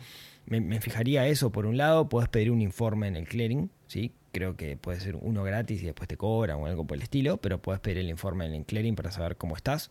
Me, 0.47 0.61
me 0.61 0.81
fijaría 0.81 1.27
eso 1.27 1.53
por 1.53 1.67
un 1.67 1.77
lado, 1.77 2.09
puedes 2.09 2.29
pedir 2.29 2.51
un 2.51 2.61
informe 2.61 3.09
en 3.09 3.17
el 3.17 3.29
clearing, 3.29 3.71
¿sí? 3.87 4.13
creo 4.33 4.57
que 4.57 4.77
puede 4.77 4.99
ser 4.99 5.17
uno 5.17 5.45
gratis 5.45 5.83
y 5.83 5.87
después 5.87 6.09
te 6.09 6.17
cobran 6.17 6.59
o 6.59 6.67
algo 6.67 6.85
por 6.87 6.97
el 6.97 7.03
estilo, 7.03 7.37
pero 7.37 7.61
puedes 7.61 7.81
pedir 7.81 7.99
el 7.99 8.09
informe 8.09 8.47
en 8.47 8.55
el 8.55 8.65
Clearing 8.65 8.97
para 8.97 9.13
saber 9.13 9.37
cómo 9.37 9.55
estás. 9.55 9.91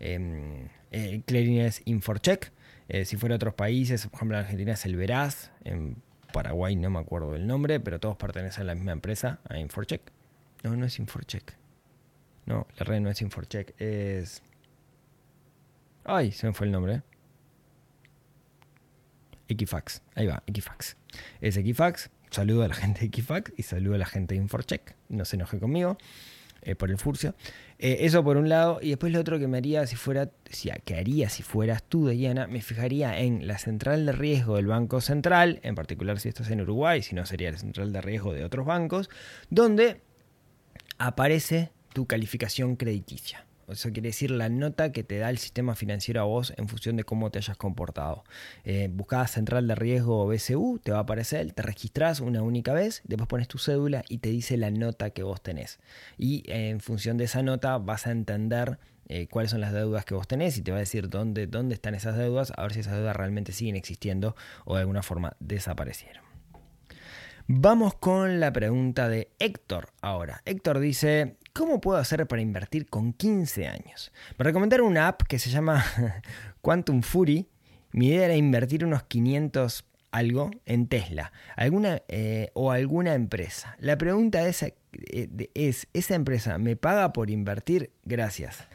Eh, 0.00 0.68
el 0.90 1.22
Clearing 1.22 1.60
es 1.60 1.82
Inforcheck. 1.84 2.50
Eh, 2.88 3.04
si 3.04 3.16
fuera 3.16 3.36
otros 3.36 3.54
países, 3.54 4.06
por 4.06 4.18
ejemplo 4.18 4.36
en 4.38 4.44
Argentina 4.44 4.72
es 4.72 4.84
el 4.84 4.96
Veraz, 4.96 5.50
en 5.64 5.96
Paraguay 6.32 6.74
no 6.76 6.90
me 6.90 6.98
acuerdo 6.98 7.32
del 7.32 7.46
nombre, 7.46 7.78
pero 7.80 8.00
todos 8.00 8.16
pertenecen 8.16 8.62
a 8.62 8.66
la 8.66 8.74
misma 8.74 8.92
empresa, 8.92 9.38
a 9.48 9.58
Inforcheck. 9.58 10.02
No, 10.62 10.76
no 10.76 10.86
es 10.86 10.98
Inforcheck. 10.98 11.54
No, 12.46 12.66
la 12.76 12.84
red 12.84 13.00
no 13.00 13.10
es 13.10 13.22
Inforcheck, 13.22 13.74
es... 13.80 14.42
Ay, 16.04 16.32
se 16.32 16.46
me 16.46 16.52
fue 16.52 16.66
el 16.66 16.72
nombre. 16.72 17.02
Equifax, 19.48 20.02
ahí 20.14 20.26
va, 20.26 20.42
Equifax. 20.46 20.96
Es 21.40 21.56
Equifax, 21.56 22.10
saludo 22.30 22.64
a 22.64 22.68
la 22.68 22.74
gente 22.74 23.00
de 23.00 23.06
Equifax 23.06 23.52
y 23.56 23.62
saludo 23.62 23.94
a 23.94 23.98
la 23.98 24.06
gente 24.06 24.34
de 24.34 24.40
Inforcheck. 24.40 24.96
No 25.08 25.24
se 25.24 25.36
enoje 25.36 25.58
conmigo 25.58 25.96
eh, 26.62 26.74
por 26.74 26.90
el 26.90 26.98
furcio. 26.98 27.34
Eh, 27.78 27.98
eso 28.00 28.24
por 28.24 28.36
un 28.36 28.48
lado. 28.48 28.78
Y 28.80 28.90
después 28.90 29.12
lo 29.12 29.20
otro 29.20 29.38
que 29.38 29.48
me 29.48 29.58
haría 29.58 29.86
si 29.86 29.96
fuera, 29.96 30.30
si, 30.50 30.70
que 30.84 30.96
haría 30.96 31.28
si 31.28 31.42
fueras 31.42 31.82
tú, 31.82 32.08
Diana, 32.08 32.46
me 32.46 32.62
fijaría 32.62 33.18
en 33.18 33.46
la 33.46 33.58
central 33.58 34.06
de 34.06 34.12
riesgo 34.12 34.56
del 34.56 34.66
Banco 34.66 35.00
Central, 35.00 35.60
en 35.62 35.74
particular 35.74 36.18
si 36.20 36.28
estás 36.28 36.50
en 36.50 36.60
Uruguay, 36.60 37.02
si 37.02 37.14
no 37.14 37.26
sería 37.26 37.50
la 37.50 37.58
central 37.58 37.92
de 37.92 38.00
riesgo 38.00 38.32
de 38.32 38.44
otros 38.44 38.66
bancos, 38.66 39.10
donde 39.50 40.00
aparece 40.98 41.70
tu 41.92 42.06
calificación 42.06 42.76
crediticia. 42.76 43.43
Eso 43.68 43.90
quiere 43.92 44.08
decir 44.08 44.30
la 44.30 44.48
nota 44.48 44.92
que 44.92 45.04
te 45.04 45.18
da 45.18 45.30
el 45.30 45.38
sistema 45.38 45.74
financiero 45.74 46.20
a 46.20 46.24
vos 46.24 46.52
en 46.56 46.68
función 46.68 46.96
de 46.96 47.04
cómo 47.04 47.30
te 47.30 47.38
hayas 47.38 47.56
comportado. 47.56 48.24
Eh, 48.64 48.90
central 49.26 49.66
de 49.66 49.74
riesgo 49.74 50.26
BCU, 50.26 50.80
te 50.82 50.92
va 50.92 50.98
a 50.98 51.00
aparecer, 51.02 51.52
te 51.52 51.62
registras 51.62 52.20
una 52.20 52.42
única 52.42 52.72
vez, 52.72 53.02
después 53.04 53.28
pones 53.28 53.48
tu 53.48 53.58
cédula 53.58 54.04
y 54.08 54.18
te 54.18 54.28
dice 54.30 54.56
la 54.56 54.70
nota 54.70 55.10
que 55.10 55.22
vos 55.22 55.42
tenés. 55.42 55.78
Y 56.18 56.42
eh, 56.50 56.70
en 56.70 56.80
función 56.80 57.16
de 57.16 57.24
esa 57.24 57.42
nota 57.42 57.78
vas 57.78 58.06
a 58.06 58.10
entender 58.10 58.78
eh, 59.08 59.28
cuáles 59.28 59.50
son 59.50 59.60
las 59.60 59.72
deudas 59.72 60.04
que 60.04 60.14
vos 60.14 60.26
tenés 60.26 60.56
y 60.56 60.62
te 60.62 60.70
va 60.70 60.78
a 60.78 60.80
decir 60.80 61.08
dónde, 61.08 61.46
dónde 61.46 61.74
están 61.74 61.94
esas 61.94 62.16
deudas, 62.16 62.52
a 62.56 62.62
ver 62.62 62.72
si 62.72 62.80
esas 62.80 62.94
deudas 62.94 63.16
realmente 63.16 63.52
siguen 63.52 63.76
existiendo 63.76 64.34
o 64.64 64.74
de 64.74 64.80
alguna 64.80 65.02
forma 65.02 65.36
desaparecieron. 65.40 66.23
Vamos 67.46 67.94
con 67.94 68.40
la 68.40 68.52
pregunta 68.52 69.08
de 69.08 69.30
Héctor 69.38 69.88
ahora. 70.00 70.40
Héctor 70.46 70.78
dice, 70.78 71.36
¿Cómo 71.52 71.80
puedo 71.80 71.98
hacer 71.98 72.26
para 72.26 72.42
invertir 72.42 72.88
con 72.88 73.12
15 73.12 73.68
años? 73.68 74.12
Me 74.38 74.44
recomendaron 74.44 74.88
una 74.88 75.06
app 75.06 75.22
que 75.28 75.38
se 75.38 75.50
llama 75.50 75.84
Quantum 76.62 77.02
Fury. 77.02 77.46
Mi 77.92 78.08
idea 78.08 78.24
era 78.24 78.34
invertir 78.34 78.84
unos 78.84 79.04
500 79.04 79.84
algo 80.10 80.50
en 80.64 80.88
Tesla 80.88 81.32
alguna, 81.54 82.02
eh, 82.08 82.50
o 82.54 82.72
alguna 82.72 83.14
empresa. 83.14 83.76
La 83.78 83.98
pregunta 83.98 84.48
es, 84.48 84.62
eh, 84.62 84.72
es, 85.54 85.86
¿esa 85.92 86.14
empresa 86.14 86.56
me 86.58 86.76
paga 86.76 87.12
por 87.12 87.30
invertir? 87.30 87.92
Gracias. 88.04 88.66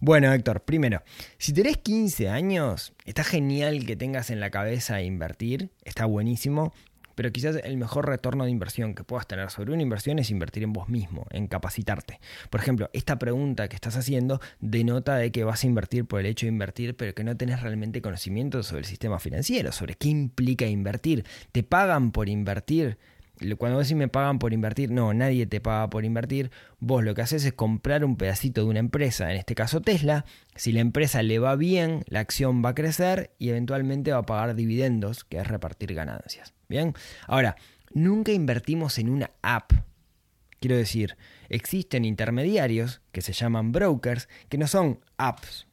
Bueno, 0.00 0.32
Héctor, 0.32 0.62
primero, 0.62 1.02
si 1.38 1.52
tenés 1.52 1.78
15 1.78 2.28
años, 2.28 2.92
está 3.04 3.24
genial 3.24 3.86
que 3.86 3.94
tengas 3.94 4.30
en 4.30 4.40
la 4.40 4.50
cabeza 4.50 5.00
invertir, 5.00 5.70
está 5.84 6.06
buenísimo 6.06 6.74
pero 7.16 7.32
quizás 7.32 7.56
el 7.64 7.76
mejor 7.76 8.06
retorno 8.06 8.44
de 8.44 8.50
inversión 8.50 8.94
que 8.94 9.02
puedas 9.02 9.26
tener 9.26 9.50
sobre 9.50 9.72
una 9.72 9.82
inversión 9.82 10.20
es 10.20 10.30
invertir 10.30 10.62
en 10.62 10.72
vos 10.72 10.88
mismo, 10.88 11.26
en 11.30 11.48
capacitarte. 11.48 12.20
Por 12.50 12.60
ejemplo, 12.60 12.88
esta 12.92 13.18
pregunta 13.18 13.68
que 13.68 13.74
estás 13.74 13.96
haciendo 13.96 14.40
denota 14.60 15.16
de 15.16 15.32
que 15.32 15.42
vas 15.42 15.64
a 15.64 15.66
invertir 15.66 16.04
por 16.04 16.20
el 16.20 16.26
hecho 16.26 16.46
de 16.46 16.52
invertir, 16.52 16.96
pero 16.96 17.14
que 17.14 17.24
no 17.24 17.36
tenés 17.36 17.62
realmente 17.62 18.00
conocimiento 18.00 18.62
sobre 18.62 18.80
el 18.80 18.84
sistema 18.84 19.18
financiero, 19.18 19.72
sobre 19.72 19.94
qué 19.94 20.08
implica 20.08 20.66
invertir. 20.66 21.24
¿Te 21.50 21.62
pagan 21.62 22.12
por 22.12 22.28
invertir? 22.28 22.98
Cuando 23.58 23.76
vos 23.76 23.86
decís 23.86 23.98
me 23.98 24.08
pagan 24.08 24.38
por 24.38 24.54
invertir, 24.54 24.90
no, 24.90 25.12
nadie 25.12 25.46
te 25.46 25.60
paga 25.60 25.90
por 25.90 26.04
invertir. 26.04 26.50
Vos 26.80 27.04
lo 27.04 27.14
que 27.14 27.22
haces 27.22 27.44
es 27.44 27.52
comprar 27.52 28.04
un 28.04 28.16
pedacito 28.16 28.62
de 28.62 28.68
una 28.68 28.78
empresa, 28.78 29.30
en 29.30 29.36
este 29.36 29.54
caso 29.54 29.80
Tesla. 29.80 30.24
Si 30.54 30.72
la 30.72 30.80
empresa 30.80 31.22
le 31.22 31.38
va 31.38 31.54
bien, 31.56 32.02
la 32.08 32.20
acción 32.20 32.64
va 32.64 32.70
a 32.70 32.74
crecer 32.74 33.34
y 33.38 33.50
eventualmente 33.50 34.12
va 34.12 34.18
a 34.18 34.26
pagar 34.26 34.54
dividendos, 34.54 35.24
que 35.24 35.38
es 35.38 35.46
repartir 35.46 35.94
ganancias. 35.94 36.55
Bien, 36.68 36.94
ahora, 37.26 37.56
nunca 37.92 38.32
invertimos 38.32 38.98
en 38.98 39.08
una 39.08 39.30
app. 39.42 39.72
Quiero 40.60 40.76
decir, 40.76 41.16
existen 41.48 42.04
intermediarios 42.04 43.00
que 43.12 43.22
se 43.22 43.32
llaman 43.32 43.72
brokers, 43.72 44.28
que 44.48 44.58
no 44.58 44.66
son 44.66 45.00
apps, 45.16 45.66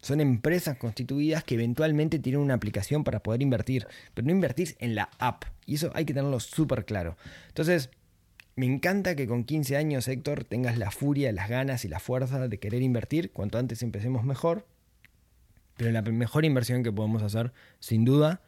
son 0.00 0.20
empresas 0.20 0.76
constituidas 0.78 1.42
que 1.42 1.54
eventualmente 1.54 2.18
tienen 2.18 2.40
una 2.40 2.54
aplicación 2.54 3.02
para 3.04 3.22
poder 3.22 3.42
invertir, 3.42 3.86
pero 4.14 4.26
no 4.26 4.32
invertís 4.32 4.76
en 4.78 4.94
la 4.94 5.10
app. 5.18 5.44
Y 5.66 5.74
eso 5.74 5.90
hay 5.94 6.04
que 6.04 6.14
tenerlo 6.14 6.38
súper 6.40 6.84
claro. 6.84 7.16
Entonces, 7.48 7.90
me 8.54 8.66
encanta 8.66 9.16
que 9.16 9.26
con 9.26 9.44
15 9.44 9.76
años, 9.76 10.06
Héctor, 10.08 10.44
tengas 10.44 10.78
la 10.78 10.90
furia, 10.90 11.32
las 11.32 11.48
ganas 11.48 11.84
y 11.84 11.88
la 11.88 11.98
fuerza 11.98 12.48
de 12.48 12.58
querer 12.58 12.82
invertir. 12.82 13.32
Cuanto 13.32 13.58
antes 13.58 13.82
empecemos 13.82 14.24
mejor. 14.24 14.66
Pero 15.76 15.90
la 15.92 16.02
mejor 16.02 16.44
inversión 16.44 16.82
que 16.82 16.92
podemos 16.92 17.22
hacer, 17.22 17.52
sin 17.78 18.04
duda, 18.04 18.40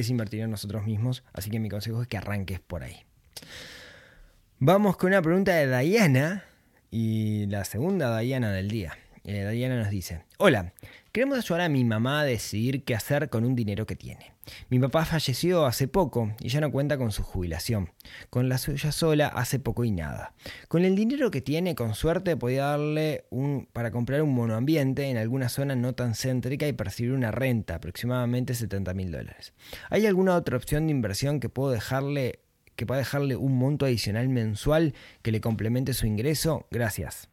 es 0.00 0.10
invertir 0.10 0.40
en 0.40 0.50
nosotros 0.50 0.84
mismos. 0.84 1.24
Así 1.32 1.50
que 1.50 1.60
mi 1.60 1.68
consejo 1.68 2.02
es 2.02 2.08
que 2.08 2.16
arranques 2.16 2.60
por 2.60 2.82
ahí. 2.82 3.04
Vamos 4.58 4.96
con 4.96 5.08
una 5.08 5.22
pregunta 5.22 5.54
de 5.54 5.66
Diana 5.66 6.44
y 6.90 7.46
la 7.46 7.64
segunda 7.64 8.18
Diana 8.18 8.52
del 8.52 8.68
día. 8.68 8.96
Eh, 9.24 9.48
Diana 9.50 9.76
nos 9.76 9.90
dice, 9.90 10.24
hola, 10.38 10.72
queremos 11.12 11.38
ayudar 11.38 11.60
a 11.60 11.68
mi 11.68 11.84
mamá 11.84 12.20
a 12.20 12.24
decidir 12.24 12.84
qué 12.84 12.94
hacer 12.94 13.28
con 13.28 13.44
un 13.44 13.54
dinero 13.54 13.86
que 13.86 13.94
tiene. 13.94 14.32
Mi 14.68 14.78
papá 14.78 15.04
falleció 15.04 15.66
hace 15.66 15.88
poco 15.88 16.32
y 16.40 16.48
ya 16.48 16.60
no 16.60 16.70
cuenta 16.70 16.98
con 16.98 17.12
su 17.12 17.22
jubilación. 17.22 17.90
Con 18.30 18.48
la 18.48 18.58
suya 18.58 18.92
sola 18.92 19.28
hace 19.28 19.58
poco 19.58 19.84
y 19.84 19.90
nada. 19.90 20.34
Con 20.68 20.84
el 20.84 20.96
dinero 20.96 21.30
que 21.30 21.40
tiene, 21.40 21.74
con 21.74 21.94
suerte, 21.94 22.36
podía 22.36 22.66
darle 22.66 23.24
un 23.30 23.68
para 23.72 23.90
comprar 23.90 24.22
un 24.22 24.34
monoambiente 24.34 25.04
en 25.04 25.16
alguna 25.16 25.48
zona 25.48 25.76
no 25.76 25.94
tan 25.94 26.14
céntrica 26.14 26.66
y 26.66 26.72
percibir 26.72 27.12
una 27.12 27.30
renta, 27.30 27.76
aproximadamente 27.76 28.54
70 28.54 28.94
mil 28.94 29.10
dólares. 29.10 29.52
¿Hay 29.90 30.06
alguna 30.06 30.36
otra 30.36 30.56
opción 30.56 30.86
de 30.86 30.92
inversión 30.92 31.40
que 31.40 31.48
puedo 31.48 31.70
dejarle 31.70 32.40
que 32.76 32.86
pueda 32.86 32.98
dejarle 32.98 33.34
un 33.34 33.58
monto 33.58 33.86
adicional 33.86 34.28
mensual 34.28 34.94
que 35.22 35.32
le 35.32 35.40
complemente 35.40 35.94
su 35.94 36.06
ingreso? 36.06 36.68
Gracias. 36.70 37.28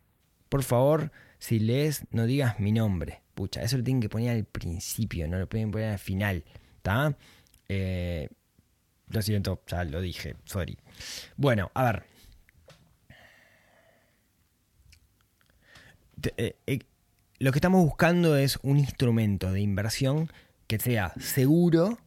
Por 0.50 0.64
favor, 0.64 1.12
si 1.38 1.60
lees, 1.60 2.06
no 2.10 2.26
digas 2.26 2.60
mi 2.60 2.72
nombre. 2.72 3.22
Pucha, 3.36 3.62
eso 3.62 3.78
lo 3.78 3.84
tienen 3.84 4.02
que 4.02 4.10
poner 4.10 4.32
al 4.32 4.46
principio, 4.46 5.28
no 5.28 5.38
lo 5.38 5.48
pueden 5.48 5.70
poner 5.70 5.92
al 5.92 6.00
final. 6.00 6.44
¿Está? 6.86 7.18
Eh, 7.68 8.30
lo 9.10 9.22
siento, 9.24 9.60
ya 9.66 9.84
lo 9.86 10.02
dije, 10.02 10.36
sorry. 10.46 10.78
Bueno, 11.36 11.72
a 11.74 11.84
ver. 11.84 12.04
Eh, 16.38 16.56
eh, 16.68 16.80
lo 17.40 17.52
que 17.52 17.58
estamos 17.58 17.84
buscando 17.84 18.38
es 18.38 18.60
un 18.62 18.78
instrumento 18.78 19.52
de 19.52 19.62
inversión 19.62 20.32
que 20.68 20.78
sea 20.78 21.12
seguro 21.20 21.98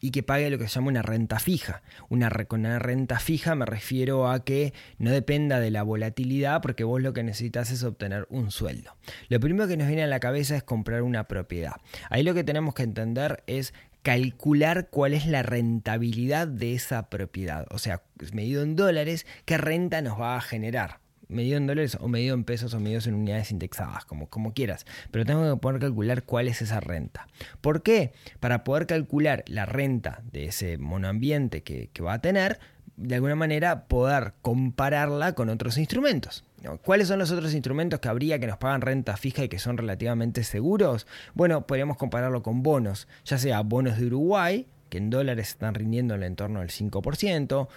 y 0.00 0.10
que 0.10 0.22
pague 0.22 0.50
lo 0.50 0.58
que 0.58 0.68
se 0.68 0.74
llama 0.74 0.88
una 0.88 1.02
renta 1.02 1.38
fija. 1.38 1.82
Una, 2.08 2.30
con 2.30 2.60
una 2.60 2.78
renta 2.78 3.18
fija 3.18 3.54
me 3.54 3.64
refiero 3.64 4.28
a 4.28 4.44
que 4.44 4.72
no 4.98 5.10
dependa 5.10 5.60
de 5.60 5.70
la 5.70 5.82
volatilidad 5.82 6.62
porque 6.62 6.84
vos 6.84 7.00
lo 7.00 7.12
que 7.12 7.22
necesitas 7.22 7.70
es 7.70 7.82
obtener 7.82 8.26
un 8.30 8.50
sueldo. 8.50 8.96
Lo 9.28 9.40
primero 9.40 9.68
que 9.68 9.76
nos 9.76 9.86
viene 9.86 10.02
a 10.02 10.08
la 10.08 10.20
cabeza 10.20 10.56
es 10.56 10.62
comprar 10.62 11.02
una 11.02 11.28
propiedad. 11.28 11.76
Ahí 12.10 12.22
lo 12.22 12.34
que 12.34 12.44
tenemos 12.44 12.74
que 12.74 12.82
entender 12.82 13.42
es 13.46 13.72
calcular 14.06 14.88
cuál 14.88 15.14
es 15.14 15.26
la 15.26 15.42
rentabilidad 15.42 16.46
de 16.46 16.74
esa 16.74 17.10
propiedad. 17.10 17.66
O 17.70 17.78
sea, 17.78 18.04
medido 18.32 18.62
en 18.62 18.76
dólares, 18.76 19.26
qué 19.46 19.58
renta 19.58 20.00
nos 20.00 20.20
va 20.20 20.36
a 20.36 20.40
generar 20.40 21.00
medido 21.26 21.56
en 21.56 21.66
dólares 21.66 21.98
o 22.00 22.06
medido 22.06 22.36
en 22.36 22.44
pesos 22.44 22.72
o 22.72 22.78
medido 22.78 23.00
en 23.04 23.14
unidades 23.14 23.50
indexadas, 23.50 24.04
como, 24.04 24.28
como 24.28 24.54
quieras. 24.54 24.86
Pero 25.10 25.24
tengo 25.24 25.52
que 25.52 25.60
poder 25.60 25.80
calcular 25.80 26.22
cuál 26.22 26.46
es 26.46 26.62
esa 26.62 26.78
renta. 26.78 27.26
¿Por 27.60 27.82
qué? 27.82 28.12
Para 28.38 28.62
poder 28.62 28.86
calcular 28.86 29.42
la 29.48 29.66
renta 29.66 30.22
de 30.30 30.44
ese 30.44 30.78
monoambiente 30.78 31.64
que, 31.64 31.90
que 31.92 32.00
va 32.00 32.12
a 32.12 32.20
tener, 32.20 32.60
de 32.96 33.14
alguna 33.16 33.34
manera 33.34 33.84
poder 33.84 34.34
compararla 34.42 35.34
con 35.34 35.48
otros 35.48 35.78
instrumentos. 35.78 36.44
¿Cuáles 36.82 37.08
son 37.08 37.18
los 37.18 37.30
otros 37.30 37.54
instrumentos 37.54 38.00
que 38.00 38.08
habría 38.08 38.40
que 38.40 38.46
nos 38.46 38.58
pagan 38.58 38.80
renta 38.80 39.16
fija 39.16 39.44
y 39.44 39.48
que 39.48 39.58
son 39.58 39.76
relativamente 39.76 40.42
seguros? 40.42 41.06
Bueno, 41.34 41.66
podríamos 41.66 41.96
compararlo 41.96 42.42
con 42.42 42.62
bonos, 42.62 43.06
ya 43.24 43.38
sea 43.38 43.60
bonos 43.60 43.98
de 43.98 44.06
Uruguay, 44.06 44.66
que 44.88 44.98
en 44.98 45.10
dólares 45.10 45.50
están 45.50 45.74
rindiendo 45.74 46.14
en 46.14 46.22
el 46.22 46.26
entorno 46.28 46.60
del 46.60 46.70
5%, 46.70 47.68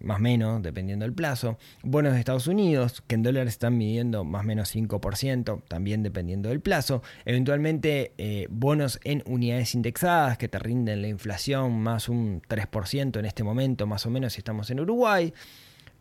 más 0.00 0.18
o 0.18 0.20
menos, 0.20 0.62
dependiendo 0.62 1.04
del 1.04 1.14
plazo. 1.14 1.58
Bonos 1.82 2.12
de 2.12 2.18
Estados 2.18 2.46
Unidos, 2.46 3.02
que 3.06 3.14
en 3.14 3.22
dólares 3.22 3.54
están 3.54 3.76
midiendo 3.76 4.24
más 4.24 4.42
o 4.42 4.46
menos 4.46 4.74
5%, 4.74 5.62
también 5.68 6.02
dependiendo 6.02 6.48
del 6.48 6.60
plazo. 6.60 7.02
Eventualmente, 7.24 8.12
eh, 8.18 8.46
bonos 8.50 9.00
en 9.04 9.22
unidades 9.26 9.74
indexadas, 9.74 10.38
que 10.38 10.48
te 10.48 10.58
rinden 10.58 11.02
la 11.02 11.08
inflación 11.08 11.80
más 11.80 12.08
un 12.08 12.42
3% 12.42 13.18
en 13.18 13.24
este 13.24 13.44
momento, 13.44 13.86
más 13.86 14.06
o 14.06 14.10
menos, 14.10 14.32
si 14.32 14.40
estamos 14.40 14.70
en 14.70 14.80
Uruguay. 14.80 15.32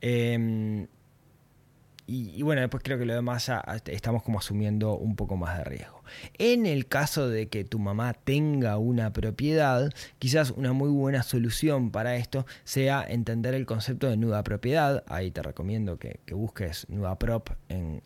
Em, 0.01 0.87
y, 2.11 2.41
bueno, 2.41 2.61
después 2.61 2.81
creo 2.83 2.97
que 2.97 3.05
lo 3.05 3.13
demás 3.13 3.45
ya 3.45 3.63
estamos 3.85 4.23
como 4.23 4.39
asumiendo 4.39 4.97
un 4.97 5.15
poco 5.15 5.37
más 5.37 5.59
de 5.59 5.63
riesgo. 5.63 6.01
En 6.39 6.65
el 6.65 6.87
caso 6.87 7.29
de 7.29 7.49
que 7.49 7.63
tu 7.63 7.77
mamá 7.77 8.13
tenga 8.13 8.79
una 8.79 9.13
propiedad, 9.13 9.91
quizás 10.17 10.49
una 10.49 10.73
muy 10.73 10.89
buena 10.89 11.21
solución 11.21 11.91
para 11.91 12.15
esto 12.15 12.47
sea 12.63 13.05
entender 13.07 13.53
el 13.53 13.67
concepto 13.67 14.09
de 14.09 14.17
nuda 14.17 14.43
propiedad. 14.43 15.03
Ahí 15.07 15.29
te 15.29 15.43
recomiendo 15.43 15.99
que, 15.99 16.19
busques 16.31 16.87
Nuda 16.89 17.19
Prop 17.19 17.49
en, 17.67 18.01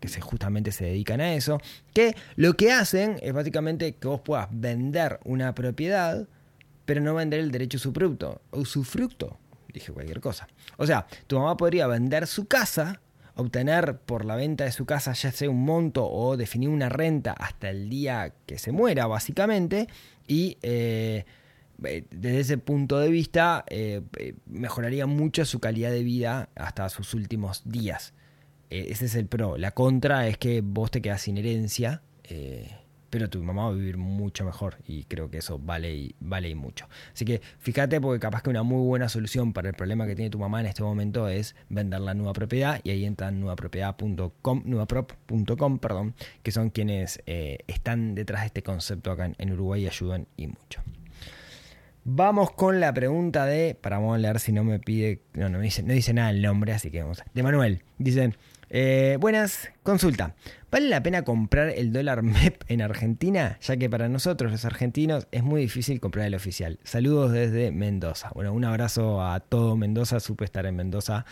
que 0.00 0.08
se, 0.08 0.20
justamente 0.20 0.70
se 0.70 0.84
dedican 0.84 1.22
a 1.22 1.32
eso. 1.32 1.58
Que 1.94 2.14
lo 2.34 2.58
que 2.58 2.72
hacen 2.72 3.16
es 3.22 3.32
básicamente 3.32 3.94
que 3.94 4.06
vos 4.06 4.20
puedas 4.20 4.48
vender 4.50 5.18
una 5.24 5.54
propiedad, 5.54 6.28
pero 6.84 7.00
no 7.00 7.14
vender 7.14 7.40
el 7.40 7.50
derecho 7.50 7.78
usufructo. 7.78 8.42
Usufructo, 8.50 9.38
dije 9.72 9.92
cualquier 9.92 10.20
cosa. 10.20 10.46
O 10.76 10.86
sea, 10.86 11.06
tu 11.26 11.38
mamá 11.38 11.56
podría 11.56 11.86
vender 11.86 12.26
su 12.26 12.44
casa 12.44 13.00
obtener 13.36 13.98
por 13.98 14.24
la 14.24 14.34
venta 14.34 14.64
de 14.64 14.72
su 14.72 14.86
casa 14.86 15.12
ya 15.12 15.30
sea 15.30 15.50
un 15.50 15.64
monto 15.64 16.10
o 16.10 16.36
definir 16.36 16.70
una 16.70 16.88
renta 16.88 17.32
hasta 17.32 17.70
el 17.70 17.88
día 17.88 18.32
que 18.46 18.58
se 18.58 18.72
muera 18.72 19.06
básicamente 19.06 19.88
y 20.26 20.56
eh, 20.62 21.24
eh, 21.84 22.04
desde 22.10 22.40
ese 22.40 22.58
punto 22.58 22.98
de 22.98 23.10
vista 23.10 23.64
eh, 23.68 24.02
mejoraría 24.46 25.06
mucho 25.06 25.44
su 25.44 25.60
calidad 25.60 25.90
de 25.90 26.02
vida 26.02 26.48
hasta 26.54 26.88
sus 26.88 27.12
últimos 27.12 27.62
días. 27.66 28.14
ese 28.70 29.04
es 29.04 29.14
el 29.14 29.26
pro. 29.26 29.58
La 29.58 29.72
contra 29.72 30.26
es 30.26 30.38
que 30.38 30.62
vos 30.62 30.90
te 30.90 31.02
quedas 31.02 31.20
sin 31.20 31.36
herencia 31.36 32.02
pero 33.16 33.30
tu 33.30 33.42
mamá 33.42 33.62
va 33.62 33.68
a 33.70 33.72
vivir 33.72 33.96
mucho 33.96 34.44
mejor 34.44 34.76
y 34.86 35.04
creo 35.04 35.30
que 35.30 35.38
eso 35.38 35.58
vale 35.58 35.94
y, 35.94 36.14
vale 36.20 36.50
y 36.50 36.54
mucho. 36.54 36.86
Así 37.14 37.24
que 37.24 37.40
fíjate 37.60 37.98
porque 37.98 38.20
capaz 38.20 38.42
que 38.42 38.50
una 38.50 38.62
muy 38.62 38.86
buena 38.86 39.08
solución 39.08 39.54
para 39.54 39.70
el 39.70 39.74
problema 39.74 40.06
que 40.06 40.14
tiene 40.14 40.28
tu 40.28 40.38
mamá 40.38 40.60
en 40.60 40.66
este 40.66 40.82
momento 40.82 41.26
es 41.26 41.56
vender 41.70 42.00
la 42.02 42.12
nueva 42.12 42.34
propiedad 42.34 42.78
y 42.84 42.90
ahí 42.90 43.06
entran 43.06 43.40
nuevapropiedad.com, 43.40 44.62
nuevaprop.com, 44.66 45.78
perdón, 45.78 46.14
que 46.42 46.52
son 46.52 46.68
quienes 46.68 47.22
eh, 47.24 47.60
están 47.68 48.14
detrás 48.14 48.42
de 48.42 48.48
este 48.48 48.62
concepto 48.62 49.10
acá 49.12 49.32
en, 49.38 49.50
Uruguay 49.50 49.84
y 49.84 49.86
ayudan 49.86 50.26
y 50.36 50.48
mucho. 50.48 50.82
Vamos 52.04 52.50
con 52.50 52.80
la 52.80 52.92
pregunta 52.92 53.46
de, 53.46 53.74
para 53.80 53.96
vamos 53.96 54.16
a 54.16 54.18
leer 54.18 54.40
si 54.40 54.52
no 54.52 54.62
me 54.62 54.78
pide, 54.78 55.22
no, 55.32 55.48
no 55.48 55.58
dice, 55.58 55.82
no 55.82 55.94
dice 55.94 56.12
nada 56.12 56.28
el 56.28 56.42
nombre, 56.42 56.74
así 56.74 56.90
que 56.90 57.00
vamos. 57.00 57.22
De 57.32 57.42
Manuel, 57.42 57.82
dice, 57.96 58.34
eh, 58.70 59.16
buenas, 59.20 59.70
consulta. 59.82 60.34
¿Vale 60.70 60.88
la 60.88 61.02
pena 61.02 61.22
comprar 61.22 61.68
el 61.68 61.92
dólar 61.92 62.22
MEP 62.22 62.64
en 62.68 62.82
Argentina? 62.82 63.58
Ya 63.62 63.76
que 63.76 63.88
para 63.88 64.08
nosotros 64.08 64.50
los 64.50 64.64
argentinos 64.64 65.28
es 65.30 65.42
muy 65.42 65.60
difícil 65.60 66.00
comprar 66.00 66.26
el 66.26 66.34
oficial. 66.34 66.78
Saludos 66.82 67.32
desde 67.32 67.70
Mendoza. 67.70 68.30
Bueno, 68.34 68.52
un 68.52 68.64
abrazo 68.64 69.24
a 69.24 69.40
todo 69.40 69.76
Mendoza. 69.76 70.20
Supe 70.20 70.44
estar 70.44 70.66
en 70.66 70.76
Mendoza. 70.76 71.24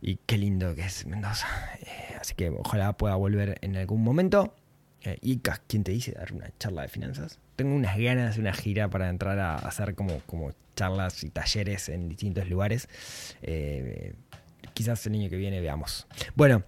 Y 0.00 0.18
qué 0.26 0.38
lindo 0.38 0.74
que 0.74 0.82
es 0.82 1.06
Mendoza. 1.06 1.46
Eh, 1.80 2.16
así 2.20 2.34
que 2.34 2.50
ojalá 2.50 2.96
pueda 2.96 3.14
volver 3.16 3.58
en 3.60 3.76
algún 3.76 4.02
momento. 4.02 4.54
Eh, 5.02 5.18
y 5.20 5.38
¿quién 5.66 5.84
te 5.84 5.92
dice 5.92 6.12
dar 6.12 6.32
una 6.32 6.50
charla 6.58 6.82
de 6.82 6.88
finanzas? 6.88 7.38
Tengo 7.56 7.74
unas 7.74 7.96
ganas 7.98 8.34
de 8.36 8.40
una 8.40 8.52
gira 8.52 8.88
para 8.88 9.08
entrar 9.08 9.38
a 9.38 9.56
hacer 9.56 9.94
como, 9.94 10.20
como 10.26 10.52
charlas 10.74 11.24
y 11.24 11.30
talleres 11.30 11.88
en 11.88 12.08
distintos 12.08 12.48
lugares. 12.48 12.88
Eh, 13.42 14.14
quizás 14.76 15.06
el 15.06 15.14
año 15.14 15.30
que 15.30 15.36
viene 15.36 15.60
veamos. 15.60 16.06
Bueno, 16.34 16.62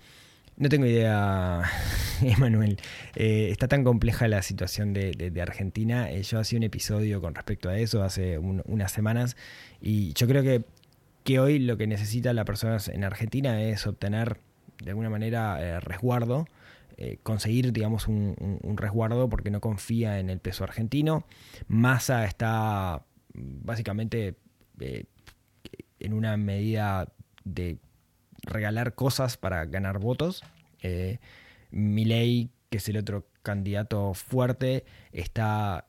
no 0.56 0.70
tengo 0.70 0.86
idea, 0.86 1.62
Emanuel. 2.22 2.80
Eh, 3.14 3.50
está 3.50 3.68
tan 3.68 3.84
compleja 3.84 4.26
la 4.28 4.40
situación 4.40 4.94
de, 4.94 5.38
Argentina. 5.42 6.10
Eh, 6.10 6.22
yo 6.22 6.40
hacía 6.40 6.56
un 6.56 6.62
episodio 6.62 7.20
con 7.20 7.34
respecto 7.34 7.68
a 7.68 7.78
eso 7.78 8.02
hace 8.02 8.38
unas 8.38 8.90
semanas 8.90 9.36
y 9.82 10.14
yo 10.14 10.26
creo 10.26 10.42
que, 10.42 10.64
que 11.22 11.38
hoy 11.38 11.58
lo 11.58 11.76
que 11.76 11.86
necesita 11.86 12.32
la 12.32 12.46
persona 12.46 12.78
en 12.86 13.04
Argentina 13.04 13.62
es 13.62 13.86
obtener 13.86 14.38
de 14.82 14.90
alguna 14.90 15.10
manera 15.10 15.58
eh, 15.60 15.80
resguardo. 15.80 16.46
conseguir, 17.22 17.72
digamos, 17.72 18.08
un, 18.08 18.58
un, 18.62 18.76
resguardo 18.76 19.28
porque 19.28 19.50
no 19.50 19.60
confía 19.60 20.18
en 20.18 20.30
el 20.30 20.40
peso 20.40 20.64
argentino. 20.64 21.26
Massa 21.68 22.24
está 22.24 23.04
básicamente 23.34 24.34
en 26.00 26.12
una 26.12 26.36
medida 26.36 27.12
de 27.44 27.78
regalar 28.42 28.94
cosas 28.94 29.36
para 29.36 29.64
ganar 29.66 29.98
votos. 29.98 30.42
Eh, 30.82 31.18
que 31.70 32.76
es 32.76 32.88
el 32.88 32.98
otro 32.98 33.26
candidato 33.42 34.14
fuerte, 34.14 34.84
está 35.12 35.86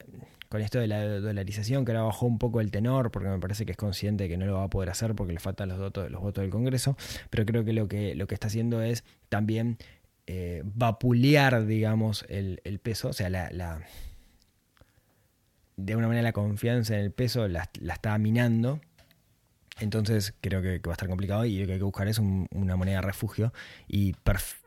con 0.50 0.62
esto 0.62 0.80
de 0.80 0.88
la 0.88 1.06
dolarización, 1.06 1.86
que 1.86 1.92
ahora 1.92 2.04
bajó 2.04 2.26
un 2.26 2.40
poco 2.40 2.60
el 2.60 2.72
tenor, 2.72 3.12
porque 3.12 3.30
me 3.30 3.38
parece 3.38 3.66
que 3.66 3.72
es 3.72 3.78
consciente 3.78 4.28
que 4.28 4.38
no 4.38 4.46
lo 4.46 4.56
va 4.56 4.64
a 4.64 4.70
poder 4.70 4.90
hacer 4.90 5.14
porque 5.14 5.34
le 5.34 5.40
faltan 5.40 5.70
los 5.70 5.78
votos, 5.78 6.10
los 6.10 6.22
votos 6.22 6.42
del 6.42 6.50
Congreso, 6.50 6.98
pero 7.30 7.46
creo 7.46 7.64
que 7.64 7.74
lo 7.74 7.88
que, 7.88 8.16
lo 8.16 8.26
que 8.26 8.34
está 8.34 8.48
haciendo 8.48 8.82
es 8.82 9.04
también 9.30 9.78
eh, 10.26 10.64
vapulear, 10.66 11.66
digamos, 11.68 12.26
el, 12.30 12.60
peso, 12.82 13.10
o 13.10 13.14
sea, 13.14 13.30
la, 13.30 13.52
la, 13.52 13.82
de 15.78 15.96
una 15.96 16.08
manera 16.08 16.24
la 16.24 16.34
confianza 16.34 16.96
en 16.96 17.02
el 17.02 17.12
peso 17.12 17.48
la, 17.48 17.70
la 17.80 17.94
está 17.94 18.18
minando 18.18 18.82
entonces 19.80 20.34
creo 20.42 20.62
que, 20.62 20.80
va 20.80 20.92
a 20.92 20.94
estar 20.94 21.08
complicado 21.08 21.46
y 21.46 21.60
lo 21.60 21.66
que 21.66 21.74
hay 21.74 21.78
que 21.80 21.84
buscar 21.84 22.08
es 22.08 22.20
una 22.20 22.76
moneda 22.76 22.98
de 22.98 23.02
refugio 23.02 23.54
y 23.88 24.16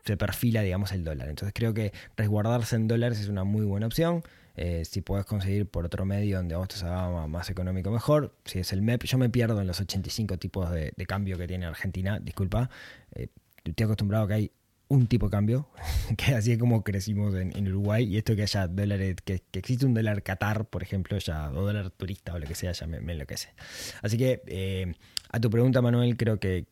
se 0.03 0.17
perfila, 0.17 0.61
digamos, 0.61 0.91
el 0.91 1.03
dólar. 1.03 1.29
Entonces 1.29 1.53
creo 1.53 1.73
que 1.73 1.93
resguardarse 2.17 2.75
en 2.75 2.87
dólares 2.87 3.19
es 3.19 3.29
una 3.29 3.43
muy 3.43 3.65
buena 3.65 3.87
opción. 3.87 4.23
Eh, 4.55 4.85
si 4.85 5.01
puedes 5.01 5.25
conseguir 5.25 5.65
por 5.67 5.85
otro 5.85 6.05
medio 6.05 6.37
donde 6.37 6.55
vos 6.55 6.67
te 6.67 6.75
salga 6.75 7.27
más 7.27 7.49
económico, 7.49 7.89
mejor. 7.91 8.35
Si 8.45 8.59
es 8.59 8.71
el 8.71 8.81
MEP, 8.81 9.03
yo 9.03 9.17
me 9.17 9.29
pierdo 9.29 9.59
en 9.61 9.67
los 9.67 9.79
85 9.79 10.37
tipos 10.37 10.69
de, 10.69 10.91
cambio 11.07 11.37
que 11.37 11.47
tiene 11.47 11.65
Argentina, 11.65 12.19
disculpa. 12.19 12.69
Eh, 13.13 13.27
estoy 13.63 13.85
acostumbrado 13.85 14.27
que 14.27 14.33
hay 14.33 14.51
un 14.93 15.07
tipo 15.07 15.27
de 15.27 15.31
cambio, 15.31 15.67
que 16.17 16.35
así 16.35 16.51
es 16.51 16.57
como 16.57 16.83
crecimos 16.83 17.35
en, 17.35 17.67
Uruguay, 17.67 18.05
y 18.05 18.17
esto 18.17 18.35
que 18.35 18.43
haya 18.43 18.67
dólares, 18.67 19.17
que, 19.23 19.41
existe 19.53 19.85
un 19.85 19.93
dólar 19.93 20.23
Qatar, 20.23 20.65
por 20.65 20.83
ejemplo, 20.83 21.17
ya, 21.17 21.49
o 21.51 21.61
dólar 21.61 21.89
turista 21.91 22.33
o 22.33 22.39
lo 22.39 22.47
que 22.47 22.55
sea, 22.55 22.71
ya 22.71 22.87
me, 22.87 22.99
me 22.99 23.13
enloquece. 23.13 23.49
Así 24.01 24.17
que 24.17 24.41
eh, 24.47 24.93
a 25.29 25.39
tu 25.39 25.49
pregunta, 25.49 25.81
Manuel, 25.81 26.15
creo 26.17 26.39
que, 26.39 26.67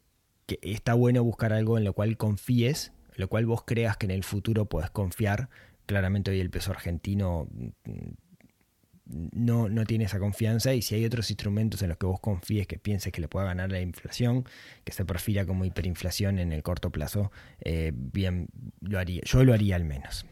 está 0.62 0.96
bueno 0.96 1.24
buscar 1.24 1.54
algo 1.54 1.78
en 1.78 1.86
lo 1.86 1.94
cual 1.94 2.18
confíes, 2.18 2.92
lo 3.16 3.30
cual 3.30 3.46
vos 3.46 3.64
creas 3.66 3.96
que 3.96 4.06
en 4.06 4.12
el 4.12 4.24
futuro 4.24 4.66
puedes 4.66 4.92
confiar. 4.92 5.50
Claramente 5.86 6.32
hoy 6.32 6.42
el 6.42 6.50
peso 6.50 6.72
argentino 6.72 7.48
no, 9.12 9.70
no 9.70 9.86
tiene 9.86 10.06
esa 10.06 10.20
confianza 10.20 10.74
y 10.74 10.82
si 10.82 10.96
hay 10.96 11.06
otros 11.06 11.30
instrumentos 11.30 11.82
en 11.82 11.90
los 11.90 11.98
que 11.98 12.06
vos 12.06 12.20
confíes 12.20 12.68
que 12.68 12.78
pienses 12.80 13.12
que 13.12 13.22
le 13.22 13.28
pueda 13.28 13.46
ganar 13.46 13.72
la 13.72 13.82
inflación, 13.82 14.46
que 14.84 14.92
se 14.92 15.06
perfila 15.06 15.46
como 15.46 15.66
hiperinflación 15.66 16.40
en 16.40 16.52
el 16.52 16.64
corto 16.64 16.90
plazo, 16.90 17.32
eh, 17.62 17.92
bien, 17.94 18.48
lo 18.82 19.00
haría. 19.00 19.22
Yo 19.26 19.44
lo 19.44 19.54
haría 19.54 19.76
al 19.76 19.86
menos. 19.86 20.26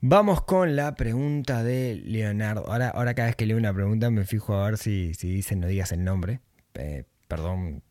Vamos 0.00 0.42
con 0.42 0.76
la 0.76 0.94
pregunta 0.94 1.62
de 1.62 2.00
Leonardo. 2.04 2.66
Ahora, 2.70 2.90
ahora 2.90 3.14
cada 3.14 3.28
vez 3.28 3.36
que 3.36 3.46
leo 3.46 3.56
una 3.56 3.72
pregunta 3.72 4.10
me 4.10 4.24
fijo 4.24 4.54
a 4.54 4.66
ver 4.66 4.78
si, 4.78 5.14
si 5.14 5.28
dicen 5.28 5.60
no 5.60 5.66
digas 5.66 5.92
el 5.92 6.04
nombre. 6.04 6.40
Eh, 6.74 7.04
perdón 7.28 7.82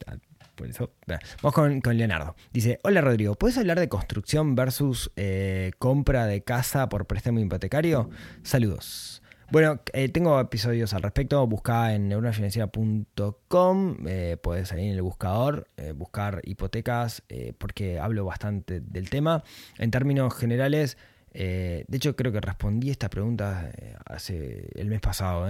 Vamos 1.42 1.54
con, 1.54 1.98
Leonardo. 1.98 2.36
Dice, 2.52 2.80
hola 2.84 3.02
Rodrigo, 3.02 3.36
¿puedes 3.36 3.58
hablar 3.58 3.80
de 3.80 3.90
construcción 3.90 4.56
versus 4.56 5.12
eh, 5.16 5.72
compra 5.80 6.26
de 6.26 6.44
casa 6.44 6.88
por 6.90 7.06
préstamo 7.06 7.40
hipotecario? 7.40 8.10
Saludos. 8.44 9.22
Bueno, 9.52 9.80
eh, 9.94 10.10
tengo 10.10 10.40
episodios 10.40 10.94
al 10.94 11.04
respecto. 11.04 11.46
Busca 11.46 11.94
en 11.94 12.08
neuronafinanciera.com. 12.08 13.98
Eh, 14.08 14.38
puedes 14.42 14.70
salir 14.70 14.86
en 14.86 14.94
el 14.94 15.02
buscador, 15.02 15.68
buscar 15.96 16.42
hipotecas, 16.46 17.22
porque 17.58 18.00
hablo 18.00 18.26
bastante 18.26 18.80
del 18.80 19.10
tema. 19.10 19.44
En 19.78 19.92
términos 19.92 20.34
generales, 20.34 20.98
de 21.32 21.86
hecho 21.92 22.16
creo 22.16 22.32
que 22.32 22.42
respondí 22.42 22.90
esta 22.90 23.10
pregunta 23.10 23.70
hace 24.06 24.70
el 24.74 24.88
mes 24.88 25.02
pasado 25.02 25.48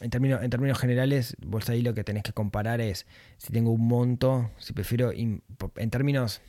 en 0.00 0.10
términos, 0.10 0.42
en 0.42 0.50
términos 0.50 0.78
generales, 0.78 1.36
vos 1.44 1.68
ahí 1.68 1.82
lo 1.82 1.94
que 1.94 2.04
tenés 2.04 2.22
que 2.22 2.32
comparar 2.32 2.80
es 2.80 3.06
si 3.38 3.52
tengo 3.52 3.70
un 3.70 3.86
monto, 3.86 4.50
si 4.58 4.72
prefiero, 4.72 5.12
en 5.12 5.90
términos 5.90 6.40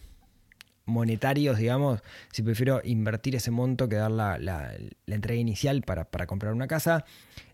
monetarios, 0.85 1.57
digamos, 1.57 2.01
si 2.31 2.41
prefiero 2.43 2.81
invertir 2.83 3.35
ese 3.35 3.51
monto 3.51 3.87
que 3.87 3.95
dar 3.95 4.11
la, 4.11 4.37
la, 4.37 4.73
entrega 5.07 5.39
inicial 5.39 5.81
para, 5.81 6.05
comprar 6.25 6.53
una 6.53 6.67
casa. 6.67 7.05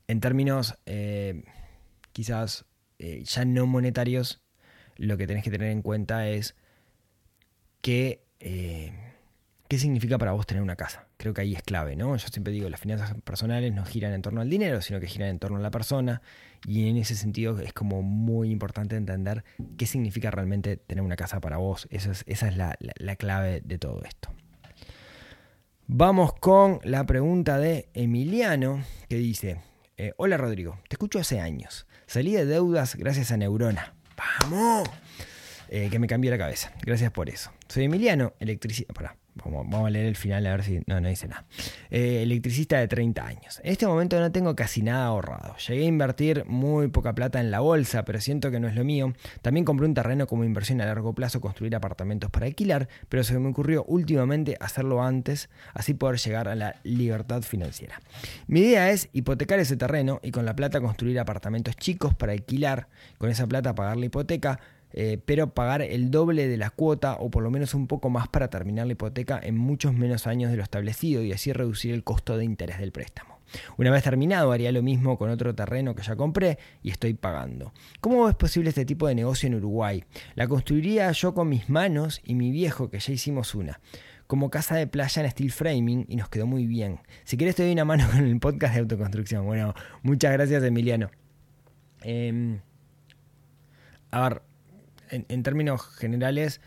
En 0.08 0.22
términos 0.22 0.78
eh, 0.86 1.44
quizás 2.14 2.66
eh, 3.00 3.24
ya 3.26 3.46
no 3.46 3.68
monetarios, 3.68 4.42
lo 4.96 5.18
que 5.18 5.28
tenés 5.28 5.44
que 5.44 5.52
tener 5.52 5.70
en 5.72 5.82
cuenta 5.82 6.28
es 6.30 6.56
que 7.82 8.24
eh, 8.40 8.94
¿Qué 9.68 9.78
significa 9.78 10.18
para 10.18 10.32
vos 10.32 10.46
tener 10.46 10.64
una 10.64 10.76
casa? 10.76 11.07
Creo 11.18 11.34
que 11.34 11.42
ahí 11.42 11.56
es 11.56 11.64
clave, 11.64 11.96
¿no? 11.96 12.16
Yo 12.16 12.28
siempre 12.28 12.54
digo, 12.54 12.70
las 12.70 12.80
finanzas 12.80 13.16
personales 13.24 13.74
no 13.74 13.84
giran 13.86 14.14
en 14.14 14.22
torno 14.22 14.42
al 14.42 14.50
dinero, 14.50 14.82
sino 14.82 15.00
que 15.00 15.08
giran 15.08 15.30
en 15.30 15.40
torno 15.40 15.58
a 15.58 15.62
la 15.62 15.72
persona. 15.72 16.22
Y 16.68 16.88
en 16.90 16.98
ese 16.98 17.16
sentido 17.16 17.60
es 17.60 17.74
como 17.74 18.04
muy 18.04 18.52
importante 18.52 18.96
entender 18.96 19.44
qué 19.78 19.88
significa 19.88 20.30
realmente 20.30 20.78
tener 20.78 21.04
una 21.04 21.16
casa 21.16 21.40
para 21.40 21.58
vos. 21.58 21.88
Esa 21.90 22.12
es, 22.12 22.24
esa 22.28 22.48
es 22.48 22.56
la, 22.58 23.16
clave 23.16 23.62
de 23.66 23.80
todo 23.80 24.04
esto. 24.04 24.30
Vamos 25.88 26.34
con 26.34 26.80
la 26.84 27.06
pregunta 27.06 27.58
de 27.58 27.90
Emiliano, 27.94 28.84
que 29.10 29.16
dice, 29.16 29.62
eh, 29.98 30.14
hola 30.18 30.38
Rodrigo, 30.38 30.80
te 30.88 30.96
escucho 30.96 31.18
hace 31.18 31.40
años. 31.40 31.88
Salí 32.06 32.34
de 32.34 32.46
deudas 32.46 32.96
gracias 32.96 33.32
a 33.32 33.38
Neurona. 33.38 33.96
¡Vamos! 34.42 34.88
Eh, 35.70 35.90
que 35.90 36.00
me 36.00 36.08
cambió 36.08 36.30
la 36.30 36.38
cabeza. 36.38 36.74
Gracias 36.86 37.12
por 37.12 37.30
eso. 37.30 37.52
Soy 37.68 37.86
Emiliano, 37.86 38.34
electricista. 38.40 38.94
Vamos, 39.44 39.86
a 39.86 39.90
leer 39.90 40.06
el 40.06 40.16
final 40.16 40.46
a 40.46 40.52
ver 40.52 40.64
si. 40.64 40.82
No, 40.88 41.00
no 41.00 41.10
dice 41.10 41.28
nada. 41.28 41.46
Eh, 41.90 42.24
electricista 42.24 42.80
de 42.80 42.88
30 42.88 43.26
años. 43.26 43.62
En 43.64 43.72
este 43.72 43.88
momento 43.88 44.20
no 44.20 44.32
tengo 44.32 44.56
casi 44.56 44.82
nada 44.82 45.06
ahorrado. 45.06 45.56
Llegué 45.68 45.84
a 45.84 45.88
invertir 45.88 46.46
muy 46.46 46.88
poca 46.88 47.14
plata 47.14 47.40
en 47.40 47.52
la 47.52 47.60
bolsa, 47.60 48.06
pero 48.06 48.20
siento 48.22 48.52
que 48.52 48.60
no 48.60 48.68
es 48.68 48.76
lo 48.76 48.84
mío. 48.84 49.14
También 49.42 49.66
compré 49.66 49.86
un 49.86 49.94
terreno 49.94 50.28
como 50.28 50.44
inversión 50.44 50.82
a 50.82 50.86
largo 50.86 51.14
plazo, 51.14 51.42
construir 51.42 51.76
apartamentos 51.76 52.30
para 52.30 52.46
alquilar, 52.46 52.88
pero 53.10 53.24
se 53.24 53.38
me 53.40 53.50
ocurrió 53.50 53.84
últimamente 53.86 54.58
hacerlo 54.60 55.04
antes, 55.04 55.50
así 55.74 55.94
poder 55.94 56.20
llegar 56.20 56.48
a 56.48 56.56
la 56.56 56.76
libertad 56.84 57.42
financiera. 57.42 58.02
Mi 58.48 58.62
idea 58.62 58.92
es 58.92 59.10
hipotecar 59.14 59.60
ese 59.60 59.78
terreno 59.78 60.20
y 60.24 60.32
con 60.32 60.46
la 60.46 60.56
plata 60.56 60.82
construir 60.82 61.20
apartamentos 61.20 61.76
chicos 61.76 62.16
para 62.16 62.34
alquilar, 62.34 62.88
con 63.18 63.30
esa 63.30 63.48
plata 63.48 63.76
pagar 63.76 63.98
la 63.98 64.06
hipoteca 64.06 64.60
eh, 65.00 65.20
pero 65.24 65.54
pagar 65.54 65.84
el 65.84 66.10
doble 66.10 66.48
de 66.48 66.58
la 66.58 66.72
cuota 66.72 67.18
o 67.20 67.30
por 67.30 67.44
lo 67.44 67.52
menos 67.52 67.76
un 67.76 67.86
poco 67.86 68.10
más 68.10 68.28
para 68.30 68.50
terminar 68.50 68.88
la 68.88 68.94
hipoteca 68.94 69.40
en 69.44 69.56
muchos 69.56 69.94
menos 69.94 70.26
años 70.26 70.50
de 70.50 70.58
lo 70.58 70.64
establecido 70.64 71.22
y 71.22 71.32
así 71.32 71.54
reducir 71.54 71.94
el 71.94 72.04
costo 72.04 72.36
de 72.36 72.46
interés 72.46 72.80
del 72.80 72.92
préstamo. 72.92 73.38
Una 73.78 73.92
vez 73.92 74.02
terminado 74.02 74.52
haría 74.52 74.72
lo 74.72 74.82
mismo 74.82 75.20
con 75.20 75.30
otro 75.30 75.54
terreno 75.54 75.94
que 75.94 76.02
ya 76.02 76.16
compré 76.16 76.58
y 76.82 76.90
estoy 76.90 77.14
pagando. 77.14 77.74
¿Cómo 78.02 78.28
es 78.28 78.34
posible 78.34 78.70
este 78.70 78.86
tipo 78.86 79.08
de 79.08 79.14
negocio 79.14 79.46
en 79.46 79.54
Uruguay? 79.54 80.04
La 80.34 80.48
construiría 80.48 81.12
yo 81.12 81.36
con 81.36 81.48
mis 81.48 81.70
manos 81.70 82.20
y 82.26 82.34
mi 82.34 82.50
viejo 82.50 82.90
que 82.90 82.98
ya 82.98 83.14
hicimos 83.14 83.54
una 83.54 83.80
como 84.26 84.50
casa 84.50 84.76
de 84.76 84.88
playa 84.88 85.22
en 85.22 85.30
steel 85.30 85.52
framing 85.52 86.06
y 86.10 86.16
nos 86.16 86.28
quedó 86.28 86.48
muy 86.48 86.66
bien. 86.66 87.02
Si 87.24 87.38
quieres 87.38 87.56
te 87.56 87.62
doy 87.62 87.72
una 87.72 87.86
mano 87.86 88.08
con 88.12 88.26
el 88.26 88.40
podcast 88.40 88.74
de 88.74 88.80
autoconstrucción. 88.80 89.46
Bueno, 89.46 89.76
muchas 90.02 90.34
gracias 90.34 90.64
Emiliano. 90.64 91.12
Em, 92.02 92.62
a 94.10 94.28
ver, 94.28 94.42
en, 95.10 95.44
términos 95.44 95.82
generales, 95.82 96.62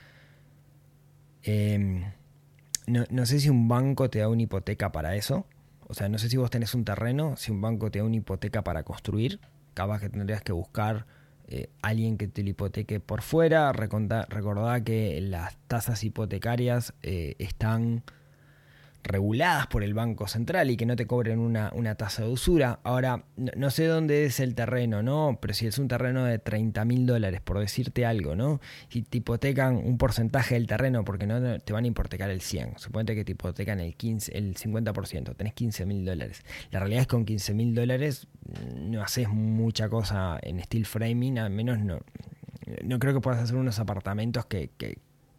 em, 1.42 2.04
no, 2.86 3.26
sé 3.26 3.40
si 3.40 3.48
un 3.48 3.68
banco 3.68 4.10
te 4.10 4.20
da 4.20 4.28
una 4.28 4.42
hipoteca 4.42 4.92
para 4.92 5.14
eso. 5.16 5.46
O 5.86 5.94
sea, 5.94 6.08
no 6.08 6.18
sé 6.18 6.28
si 6.28 6.36
vos 6.36 6.50
tenés 6.50 6.74
un 6.74 6.84
terreno, 6.84 7.36
si 7.36 7.50
un 7.50 7.60
banco 7.60 7.90
te 7.90 7.98
da 7.98 8.04
una 8.04 8.16
hipoteca 8.16 8.62
para 8.62 8.82
construir. 8.82 9.40
Capaz 9.74 10.00
que 10.00 10.08
tendrías 10.08 10.42
que 10.42 10.52
buscar 10.52 11.06
eh, 11.48 11.68
alguien 11.82 12.16
que 12.16 12.28
te 12.28 12.42
lo 12.42 12.50
hipoteque 12.50 13.00
por 13.00 13.22
fuera. 13.22 13.72
Recordá, 13.72 14.84
que 14.84 15.20
las 15.20 15.56
tasas 15.66 16.04
hipotecarias 16.04 16.94
eh, 17.02 17.34
están 17.38 18.04
reguladas 19.02 19.66
por 19.66 19.82
el 19.82 19.94
Banco 19.94 20.26
Central 20.26 20.70
y 20.70 20.76
que 20.76 20.86
no 20.86 20.96
te 20.96 21.06
cobren 21.06 21.38
una, 21.38 21.94
tasa 21.94 22.24
de 22.24 22.30
usura. 22.30 22.80
Ahora, 22.84 23.24
no, 23.36 23.70
sé 23.70 23.86
dónde 23.86 24.24
es 24.24 24.40
el 24.40 24.54
terreno, 24.54 25.02
¿no? 25.02 25.38
Pero 25.40 25.54
si 25.54 25.66
es 25.66 25.78
un 25.78 25.88
terreno 25.88 26.24
de 26.24 26.38
30 26.38 26.84
mil 26.84 27.06
dólares, 27.06 27.40
por 27.40 27.58
decirte 27.58 28.06
algo, 28.06 28.36
¿no? 28.36 28.60
Si 28.88 29.02
te 29.02 29.18
hipotecan 29.18 29.76
un 29.76 29.98
porcentaje 29.98 30.54
del 30.54 30.66
terreno 30.66 31.04
porque 31.04 31.26
no 31.26 31.58
te 31.58 31.72
van 31.72 31.84
a 31.84 31.86
hipotecar 31.88 32.30
el 32.30 32.40
100, 32.40 32.78
suponete 32.78 33.14
que 33.14 33.24
te 33.24 33.32
hipotecan 33.32 33.80
el, 33.80 33.94
15, 33.94 34.36
el 34.36 34.54
50%, 34.54 35.36
tenés 35.36 35.54
15 35.54 35.86
mil 35.86 36.04
dólares. 36.04 36.42
La 36.70 36.80
realidad 36.80 37.02
es 37.02 37.06
que 37.06 37.16
con 37.16 37.24
15 37.24 37.54
mil 37.54 37.74
dólares 37.74 38.26
no 38.76 39.02
haces 39.02 39.28
mucha 39.28 39.88
cosa 39.88 40.38
en 40.42 40.62
steel 40.62 40.86
framing, 40.86 41.38
al 41.38 41.50
menos 41.50 41.78
no. 41.78 42.00
No 42.84 42.98
creo 42.98 43.14
que 43.14 43.20
puedas 43.20 43.40
hacer 43.40 43.56
unos 43.56 43.78
apartamentos 43.78 44.46
que, 44.46 44.70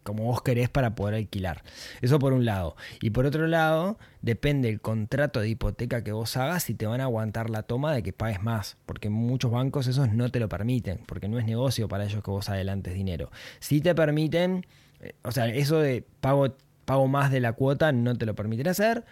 como 0.02 0.24
vos 0.24 0.42
querés 0.42 0.68
para 0.68 0.94
poder 0.94 1.14
alquilar. 1.14 1.62
Eso 2.00 2.18
por 2.18 2.32
un 2.32 2.44
lado. 2.44 2.76
Y 3.00 3.10
por 3.10 3.26
otro 3.26 3.46
lado, 3.46 3.98
depende 4.20 4.68
del 4.68 4.80
contrato 4.80 5.40
de 5.40 5.48
hipoteca 5.48 6.02
que 6.04 6.12
vos 6.12 6.36
hagas 6.36 6.64
si 6.64 6.74
te 6.74 6.86
van 6.86 7.00
a 7.00 7.04
aguantar 7.04 7.50
la 7.50 7.62
toma 7.62 7.94
de 7.94 8.02
que 8.02 8.12
pagues 8.12 8.42
más. 8.42 8.76
Porque 8.86 9.10
muchos 9.10 9.50
bancos 9.50 9.86
esos 9.86 10.12
no 10.12 10.30
te 10.30 10.40
lo 10.40 10.48
permiten, 10.48 11.00
porque 11.06 11.28
no 11.28 11.38
es 11.38 11.46
negocio 11.46 11.88
para 11.88 12.04
ellos 12.04 12.22
que 12.22 12.30
vos 12.30 12.48
adelantes 12.48 12.94
dinero. 12.94 13.30
Si 13.60 13.80
te 13.80 13.94
permiten, 13.94 14.66
eh, 15.00 15.14
o 15.22 15.32
sea, 15.32 15.46
eso 15.48 15.78
de 15.78 16.04
pago, 16.20 16.54
pago 16.84 17.08
más 17.08 17.30
de 17.30 17.40
la 17.40 17.52
cuota 17.52 17.92
no 17.92 18.16
te 18.16 18.26
lo 18.26 18.34
permiten 18.34 18.68
hacer. 18.68 19.04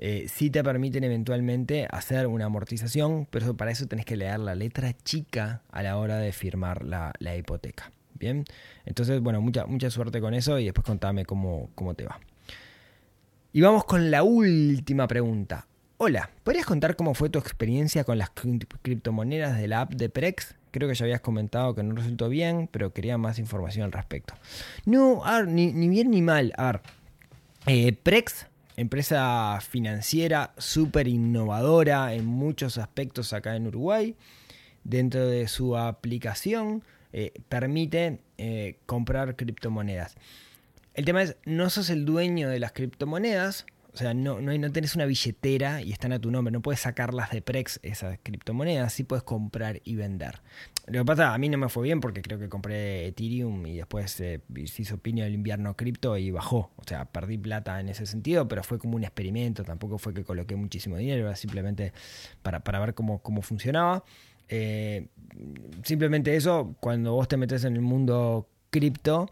Eh, 0.00 0.26
si 0.28 0.48
te 0.50 0.62
permiten 0.62 1.02
eventualmente 1.02 1.88
hacer 1.90 2.28
una 2.28 2.44
amortización, 2.44 3.26
pero 3.30 3.56
para 3.56 3.72
eso 3.72 3.86
tenés 3.86 4.06
que 4.06 4.16
leer 4.16 4.38
la 4.38 4.54
letra 4.54 4.92
chica 5.04 5.62
a 5.70 5.82
la 5.82 5.96
hora 5.96 6.18
de 6.18 6.32
firmar 6.32 6.84
la 6.84 7.36
hipoteca. 7.36 7.90
Bien, 8.18 8.44
entonces, 8.84 9.20
bueno, 9.20 9.40
mucha, 9.40 9.66
mucha 9.66 9.90
suerte 9.90 10.20
con 10.20 10.34
eso 10.34 10.58
y 10.58 10.64
después 10.64 10.84
contame 10.84 11.24
cómo, 11.24 11.70
cómo 11.74 11.94
te 11.94 12.04
va. 12.04 12.18
Y 13.52 13.60
vamos 13.60 13.84
con 13.84 14.10
la 14.10 14.22
última 14.22 15.08
pregunta. 15.08 15.66
Hola, 16.00 16.30
¿podrías 16.44 16.64
contar 16.64 16.94
cómo 16.94 17.12
fue 17.14 17.28
tu 17.28 17.40
experiencia 17.40 18.04
con 18.04 18.18
las 18.18 18.30
criptomonedas 18.30 19.58
de 19.58 19.66
la 19.66 19.80
app 19.80 19.94
de 19.94 20.08
Prex? 20.08 20.54
Creo 20.70 20.88
que 20.88 20.94
ya 20.94 21.04
habías 21.04 21.20
comentado 21.20 21.74
que 21.74 21.82
no 21.82 21.96
resultó 21.96 22.28
bien, 22.28 22.68
pero 22.70 22.92
quería 22.92 23.18
más 23.18 23.40
información 23.40 23.84
al 23.86 23.90
respecto. 23.92 24.34
No, 24.84 25.24
ni, 25.44 25.72
bien 25.88 26.10
ni 26.12 26.22
mal. 26.22 26.52
Eh, 27.66 27.92
Prex, 27.94 28.46
empresa 28.76 29.58
financiera 29.60 30.52
súper 30.56 31.08
innovadora 31.08 32.14
en 32.14 32.26
muchos 32.26 32.78
aspectos 32.78 33.32
acá 33.32 33.56
en 33.56 33.66
Uruguay. 33.66 34.14
Dentro 34.84 35.26
de 35.26 35.48
su 35.48 35.76
aplicación 35.76 36.84
eh, 37.20 37.32
permite 37.48 38.20
eh, 38.36 38.78
comprar 38.86 39.34
criptomonedas. 39.34 40.14
El 40.94 41.04
tema 41.04 41.20
es, 41.20 41.36
no 41.44 41.68
sos 41.68 41.90
el 41.90 42.04
dueño 42.04 42.48
de 42.48 42.60
las 42.60 42.70
criptomonedas, 42.70 43.66
o 43.92 43.96
sea, 43.96 44.14
no, 44.14 44.40
no, 44.40 44.56
no 44.56 44.70
tenés 44.70 44.94
una 44.94 45.04
billetera 45.04 45.82
y 45.82 45.90
están 45.90 46.12
a 46.12 46.20
tu 46.20 46.30
nombre. 46.30 46.52
No 46.52 46.62
puedes 46.62 46.78
sacarlas 46.78 47.32
de 47.32 47.42
Prex, 47.42 47.80
esas 47.82 48.20
criptomonedas. 48.22 48.92
Sí 48.92 49.02
puedes 49.02 49.24
comprar 49.24 49.80
y 49.82 49.96
vender. 49.96 50.40
Lo 50.86 51.00
que 51.00 51.04
pasa, 51.04 51.34
a 51.34 51.38
mí 51.38 51.48
no 51.48 51.58
me 51.58 51.68
fue 51.68 51.82
bien 51.82 51.98
porque 51.98 52.22
creo 52.22 52.38
que 52.38 52.48
compré 52.48 53.08
Ethereum 53.08 53.66
y 53.66 53.78
después 53.78 54.20
eh, 54.20 54.40
se 54.66 54.82
hizo 54.82 54.98
piña 54.98 55.26
el 55.26 55.34
invierno 55.34 55.76
cripto 55.76 56.16
y 56.16 56.30
bajó. 56.30 56.70
O 56.76 56.84
sea, 56.86 57.06
perdí 57.06 57.36
plata 57.36 57.80
en 57.80 57.88
ese 57.88 58.06
sentido, 58.06 58.46
pero 58.46 58.62
fue 58.62 58.78
como 58.78 58.94
un 58.94 59.02
experimento. 59.02 59.64
Tampoco 59.64 59.98
fue 59.98 60.14
que 60.14 60.22
coloqué 60.22 60.54
muchísimo 60.54 60.96
dinero, 60.96 61.26
era 61.26 61.34
simplemente 61.34 61.92
para, 62.42 62.60
para 62.60 62.78
ver 62.78 62.94
cómo, 62.94 63.18
cómo 63.20 63.42
funcionaba. 63.42 64.04
Eh, 64.48 65.08
simplemente 65.84 66.34
eso, 66.36 66.74
cuando 66.80 67.12
vos 67.12 67.28
te 67.28 67.36
metes 67.36 67.64
en 67.64 67.74
el 67.74 67.82
mundo 67.82 68.48
cripto, 68.70 69.30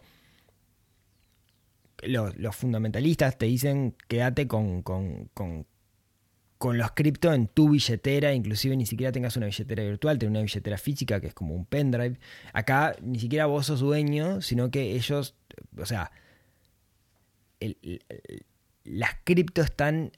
los, 2.03 2.57
fundamentalistas 2.57 3.39
te 3.39 3.47
dicen 3.47 3.95
quédate 4.09 4.47
con, 4.47 4.83
con, 4.83 5.31
con, 5.35 5.67
los 6.79 6.93
cripto 6.93 7.33
en 7.33 7.47
tu 7.49 7.71
billetera, 7.71 8.33
inclusive 8.33 8.77
ni 8.77 8.87
siquiera 8.87 9.13
tengas 9.13 9.37
una 9.37 9.47
billetera 9.47 9.85
virtual, 9.85 10.19
ten 10.19 10.31
una 10.31 10.43
billetera 10.43 10.79
física 10.79 11.21
que 11.21 11.29
es 11.29 11.35
como 11.35 11.55
un 11.55 11.65
pendrive. 11.65 12.19
Acá 12.53 12.97
ni 13.03 13.19
siquiera 13.19 13.47
vos 13.47 13.67
sos 13.67 13.81
dueño, 13.81 14.41
sino 14.41 14.71
que 14.71 14.95
ellos, 14.95 15.37
o 15.79 15.87
sea, 15.87 16.11
las 18.85 19.11
cripto 19.25 19.63
están 19.63 20.13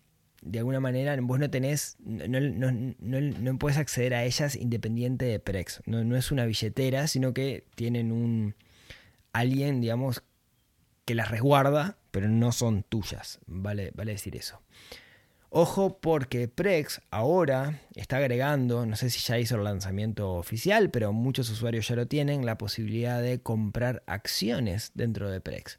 de 0.50 0.58
alguna 0.60 0.80
manera, 0.80 1.16
vos 1.20 1.38
no 1.38 1.50
tenés, 1.50 1.96
no, 2.00 2.40
no, 2.40 2.72
no, 2.72 3.20
no, 3.20 3.58
puedes 3.58 3.76
acceder 3.76 4.14
a 4.14 4.24
ellas 4.24 4.56
independiente 4.56 5.26
de 5.26 5.38
Prex. 5.38 5.82
No, 5.84 6.04
no 6.04 6.16
es 6.16 6.32
una 6.32 6.46
billetera, 6.46 7.06
sino 7.06 7.34
que 7.34 7.64
tienen 7.74 8.12
un 8.12 8.54
alguien, 9.32 9.80
digamos, 9.80 10.22
que 11.04 11.14
las 11.14 11.30
resguarda, 11.30 11.98
pero 12.10 12.28
no 12.28 12.52
son 12.52 12.82
tuyas. 12.82 13.40
Vale, 13.46 13.92
vale 13.94 14.12
decir 14.12 14.36
eso. 14.36 14.60
Ojo 15.50 15.98
porque 15.98 16.46
Prex 16.46 17.00
ahora 17.10 17.80
está 17.94 18.18
agregando, 18.18 18.84
no 18.84 18.96
sé 18.96 19.08
si 19.08 19.18
ya 19.20 19.38
hizo 19.38 19.56
el 19.56 19.64
lanzamiento 19.64 20.34
oficial, 20.34 20.90
pero 20.90 21.14
muchos 21.14 21.48
usuarios 21.48 21.88
ya 21.88 21.96
lo 21.96 22.06
tienen, 22.06 22.44
la 22.44 22.58
posibilidad 22.58 23.22
de 23.22 23.40
comprar 23.40 24.02
acciones 24.06 24.92
dentro 24.94 25.30
de 25.30 25.40
Prex. 25.40 25.78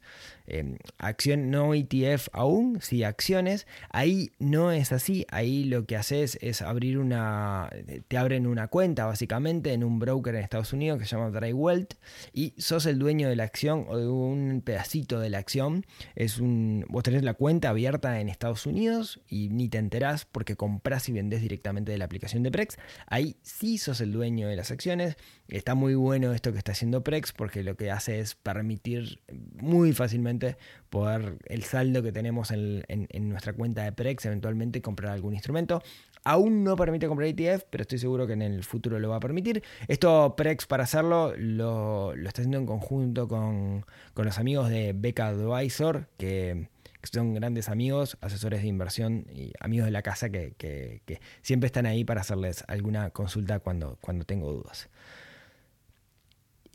Em, 0.52 0.78
acción 0.98 1.48
no 1.50 1.74
ETF 1.74 2.28
aún, 2.32 2.80
sí 2.80 3.04
acciones. 3.04 3.68
Ahí 3.90 4.32
no 4.40 4.72
es 4.72 4.90
así, 4.90 5.24
ahí 5.30 5.62
lo 5.62 5.86
que 5.86 5.96
haces 5.96 6.38
es 6.40 6.60
abrir 6.60 6.98
una, 6.98 7.70
te 8.08 8.18
abren 8.18 8.48
una 8.48 8.66
cuenta 8.66 9.06
básicamente 9.06 9.72
en 9.72 9.84
un 9.84 10.00
broker 10.00 10.34
en 10.34 10.42
Estados 10.42 10.72
Unidos 10.72 10.98
que 10.98 11.06
se 11.06 11.14
llama 11.14 11.30
DryWealth 11.30 11.94
y 12.32 12.54
sos 12.58 12.86
el 12.86 12.98
dueño 12.98 13.28
de 13.28 13.36
la 13.36 13.44
acción 13.44 13.86
o 13.88 13.96
de 13.96 14.08
un 14.08 14.60
pedacito 14.64 15.20
de 15.20 15.30
la 15.30 15.38
acción. 15.38 15.86
Es 16.16 16.40
vos 16.40 17.04
tenés 17.04 17.22
la 17.22 17.34
cuenta 17.34 17.68
abierta 17.68 18.20
en 18.20 18.28
Estados 18.28 18.66
Unidos 18.66 19.20
y 19.28 19.50
ni 19.50 19.68
te 19.68 19.78
enterás 19.78 20.24
porque 20.24 20.56
compras 20.56 21.08
y 21.08 21.12
vendés 21.12 21.42
directamente 21.42 21.92
de 21.92 21.98
la 21.98 22.06
aplicación 22.06 22.42
de 22.42 22.50
Prex. 22.50 22.76
Ahí 23.06 23.36
sí 23.42 23.78
sos 23.78 24.00
el 24.00 24.10
dueño 24.10 24.48
de 24.48 24.56
las 24.56 24.72
acciones. 24.72 25.16
Está 25.46 25.76
muy 25.76 25.94
bueno 25.94 26.32
esto 26.32 26.50
que 26.52 26.58
está 26.58 26.72
haciendo 26.72 27.04
Prex 27.04 27.32
porque 27.32 27.62
lo 27.62 27.76
que 27.76 27.92
hace 27.92 28.18
es 28.18 28.34
permitir 28.34 29.20
muy 29.52 29.92
fácilmente 29.92 30.39
poder 30.88 31.38
el 31.46 31.62
saldo 31.64 32.02
que 32.02 32.12
tenemos 32.12 32.50
en, 32.50 32.84
nuestra 33.28 33.52
cuenta 33.52 33.84
de 33.84 33.92
Prex 33.92 34.26
eventualmente 34.26 34.82
comprar 34.82 35.12
algún 35.12 35.34
instrumento. 35.34 35.82
Aún 36.22 36.64
no 36.64 36.76
permite 36.76 37.08
comprar 37.08 37.28
ETF, 37.28 37.64
pero 37.70 37.82
estoy 37.82 37.98
seguro 37.98 38.26
que 38.26 38.34
en 38.34 38.42
el 38.42 38.62
futuro 38.64 38.98
lo 38.98 39.08
va 39.08 39.16
a 39.16 39.20
permitir. 39.20 39.62
Esto 39.88 40.34
Prex 40.36 40.66
para 40.66 40.84
hacerlo 40.84 41.34
lo, 41.36 42.12
está 42.14 42.42
haciendo 42.42 42.58
en 42.58 42.66
conjunto 42.66 43.26
con, 43.28 43.84
los 44.14 44.38
amigos 44.38 44.68
de 44.68 44.92
Beca 44.94 45.28
Advisor 45.28 46.08
que 46.18 46.68
son 47.08 47.34
grandes 47.34 47.68
amigos, 47.68 48.18
asesores 48.20 48.62
de 48.62 48.68
inversión 48.68 49.26
y 49.32 49.52
amigos 49.60 49.86
de 49.86 49.92
la 49.92 50.02
casa 50.02 50.30
que, 50.30 51.20
siempre 51.42 51.66
están 51.66 51.86
ahí 51.86 52.04
para 52.04 52.20
hacerles 52.20 52.64
alguna 52.68 53.10
consulta 53.10 53.60
cuando, 53.60 53.98
cuando 54.00 54.24
tengo 54.24 54.52
dudas. 54.52 54.88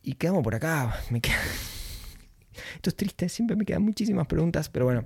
Y 0.01 0.13
quedamos 0.13 0.43
por 0.43 0.55
acá. 0.55 0.99
Me 1.09 1.21
queda... 1.21 1.37
Esto 2.75 2.89
es 2.89 2.95
triste, 2.95 3.29
siempre 3.29 3.55
me 3.55 3.65
quedan 3.65 3.83
muchísimas 3.83 4.27
preguntas, 4.27 4.69
pero 4.69 4.85
bueno, 4.85 5.05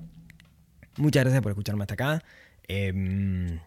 muchas 0.98 1.24
gracias 1.24 1.42
por 1.42 1.52
escucharme 1.52 1.84
hasta 1.84 1.94
acá. 1.96 2.24
Em, 2.68 3.60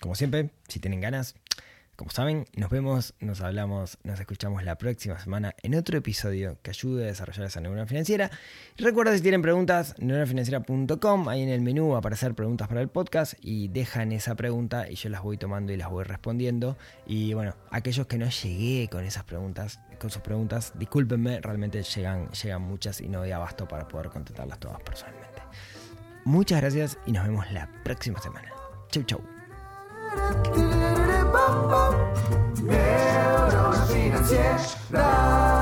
como 0.00 0.14
siempre, 0.14 0.50
si 0.68 0.80
tienen 0.80 1.00
ganas, 1.00 1.34
como 1.96 2.10
saben, 2.10 2.46
nos 2.56 2.70
vemos, 2.70 3.14
nos 3.20 3.40
hablamos, 3.42 3.98
nos 4.02 4.18
escuchamos 4.18 4.64
la 4.64 4.76
próxima 4.76 5.18
semana 5.18 5.54
en 5.62 5.74
otro 5.74 5.98
episodio 5.98 6.58
que 6.62 6.70
ayude 6.70 7.04
a 7.04 7.06
desarrollar 7.08 7.46
esa 7.46 7.60
neurona 7.60 7.86
financiera. 7.86 8.30
Y 8.76 8.82
recuerda 8.82 9.14
si 9.14 9.20
tienen 9.22 9.42
preguntas, 9.42 9.94
neuronafinanciera.com, 9.98 11.28
ahí 11.28 11.42
en 11.42 11.50
el 11.50 11.60
menú 11.60 11.90
va 11.90 11.96
a 11.96 11.98
aparecer 11.98 12.34
preguntas 12.34 12.68
para 12.68 12.80
el 12.80 12.88
podcast 12.88 13.34
y 13.40 13.68
dejan 13.68 14.12
esa 14.12 14.34
pregunta 14.34 14.90
y 14.90 14.94
yo 14.94 15.10
las 15.10 15.22
voy 15.22 15.36
tomando 15.36 15.72
y 15.72 15.76
las 15.76 15.90
voy 15.90 16.04
respondiendo. 16.04 16.78
Y 17.06 17.34
bueno, 17.34 17.54
aquellos 17.70 18.06
que 18.06 18.16
no 18.18 18.28
llegué 18.28 18.88
con 18.88 19.04
esas 19.04 19.24
preguntas, 19.24 19.78
con 20.00 20.10
sus 20.10 20.22
preguntas, 20.22 20.72
discúlpenme, 20.76 21.40
realmente 21.40 21.82
llegan, 21.82 22.30
llegan 22.30 22.62
muchas 22.62 23.00
y 23.00 23.08
no 23.08 23.18
doy 23.18 23.32
abasto 23.32 23.68
para 23.68 23.86
poder 23.86 24.08
contestarlas 24.08 24.58
todas 24.58 24.80
personalmente. 24.80 25.42
Muchas 26.24 26.60
gracias 26.60 26.98
y 27.04 27.12
nos 27.12 27.24
vemos 27.24 27.50
la 27.52 27.68
próxima 27.84 28.20
semana. 28.20 28.50
Chau, 28.90 29.02
chau. 29.02 29.20
Miedo 32.62 33.72
financiera. 33.88 35.61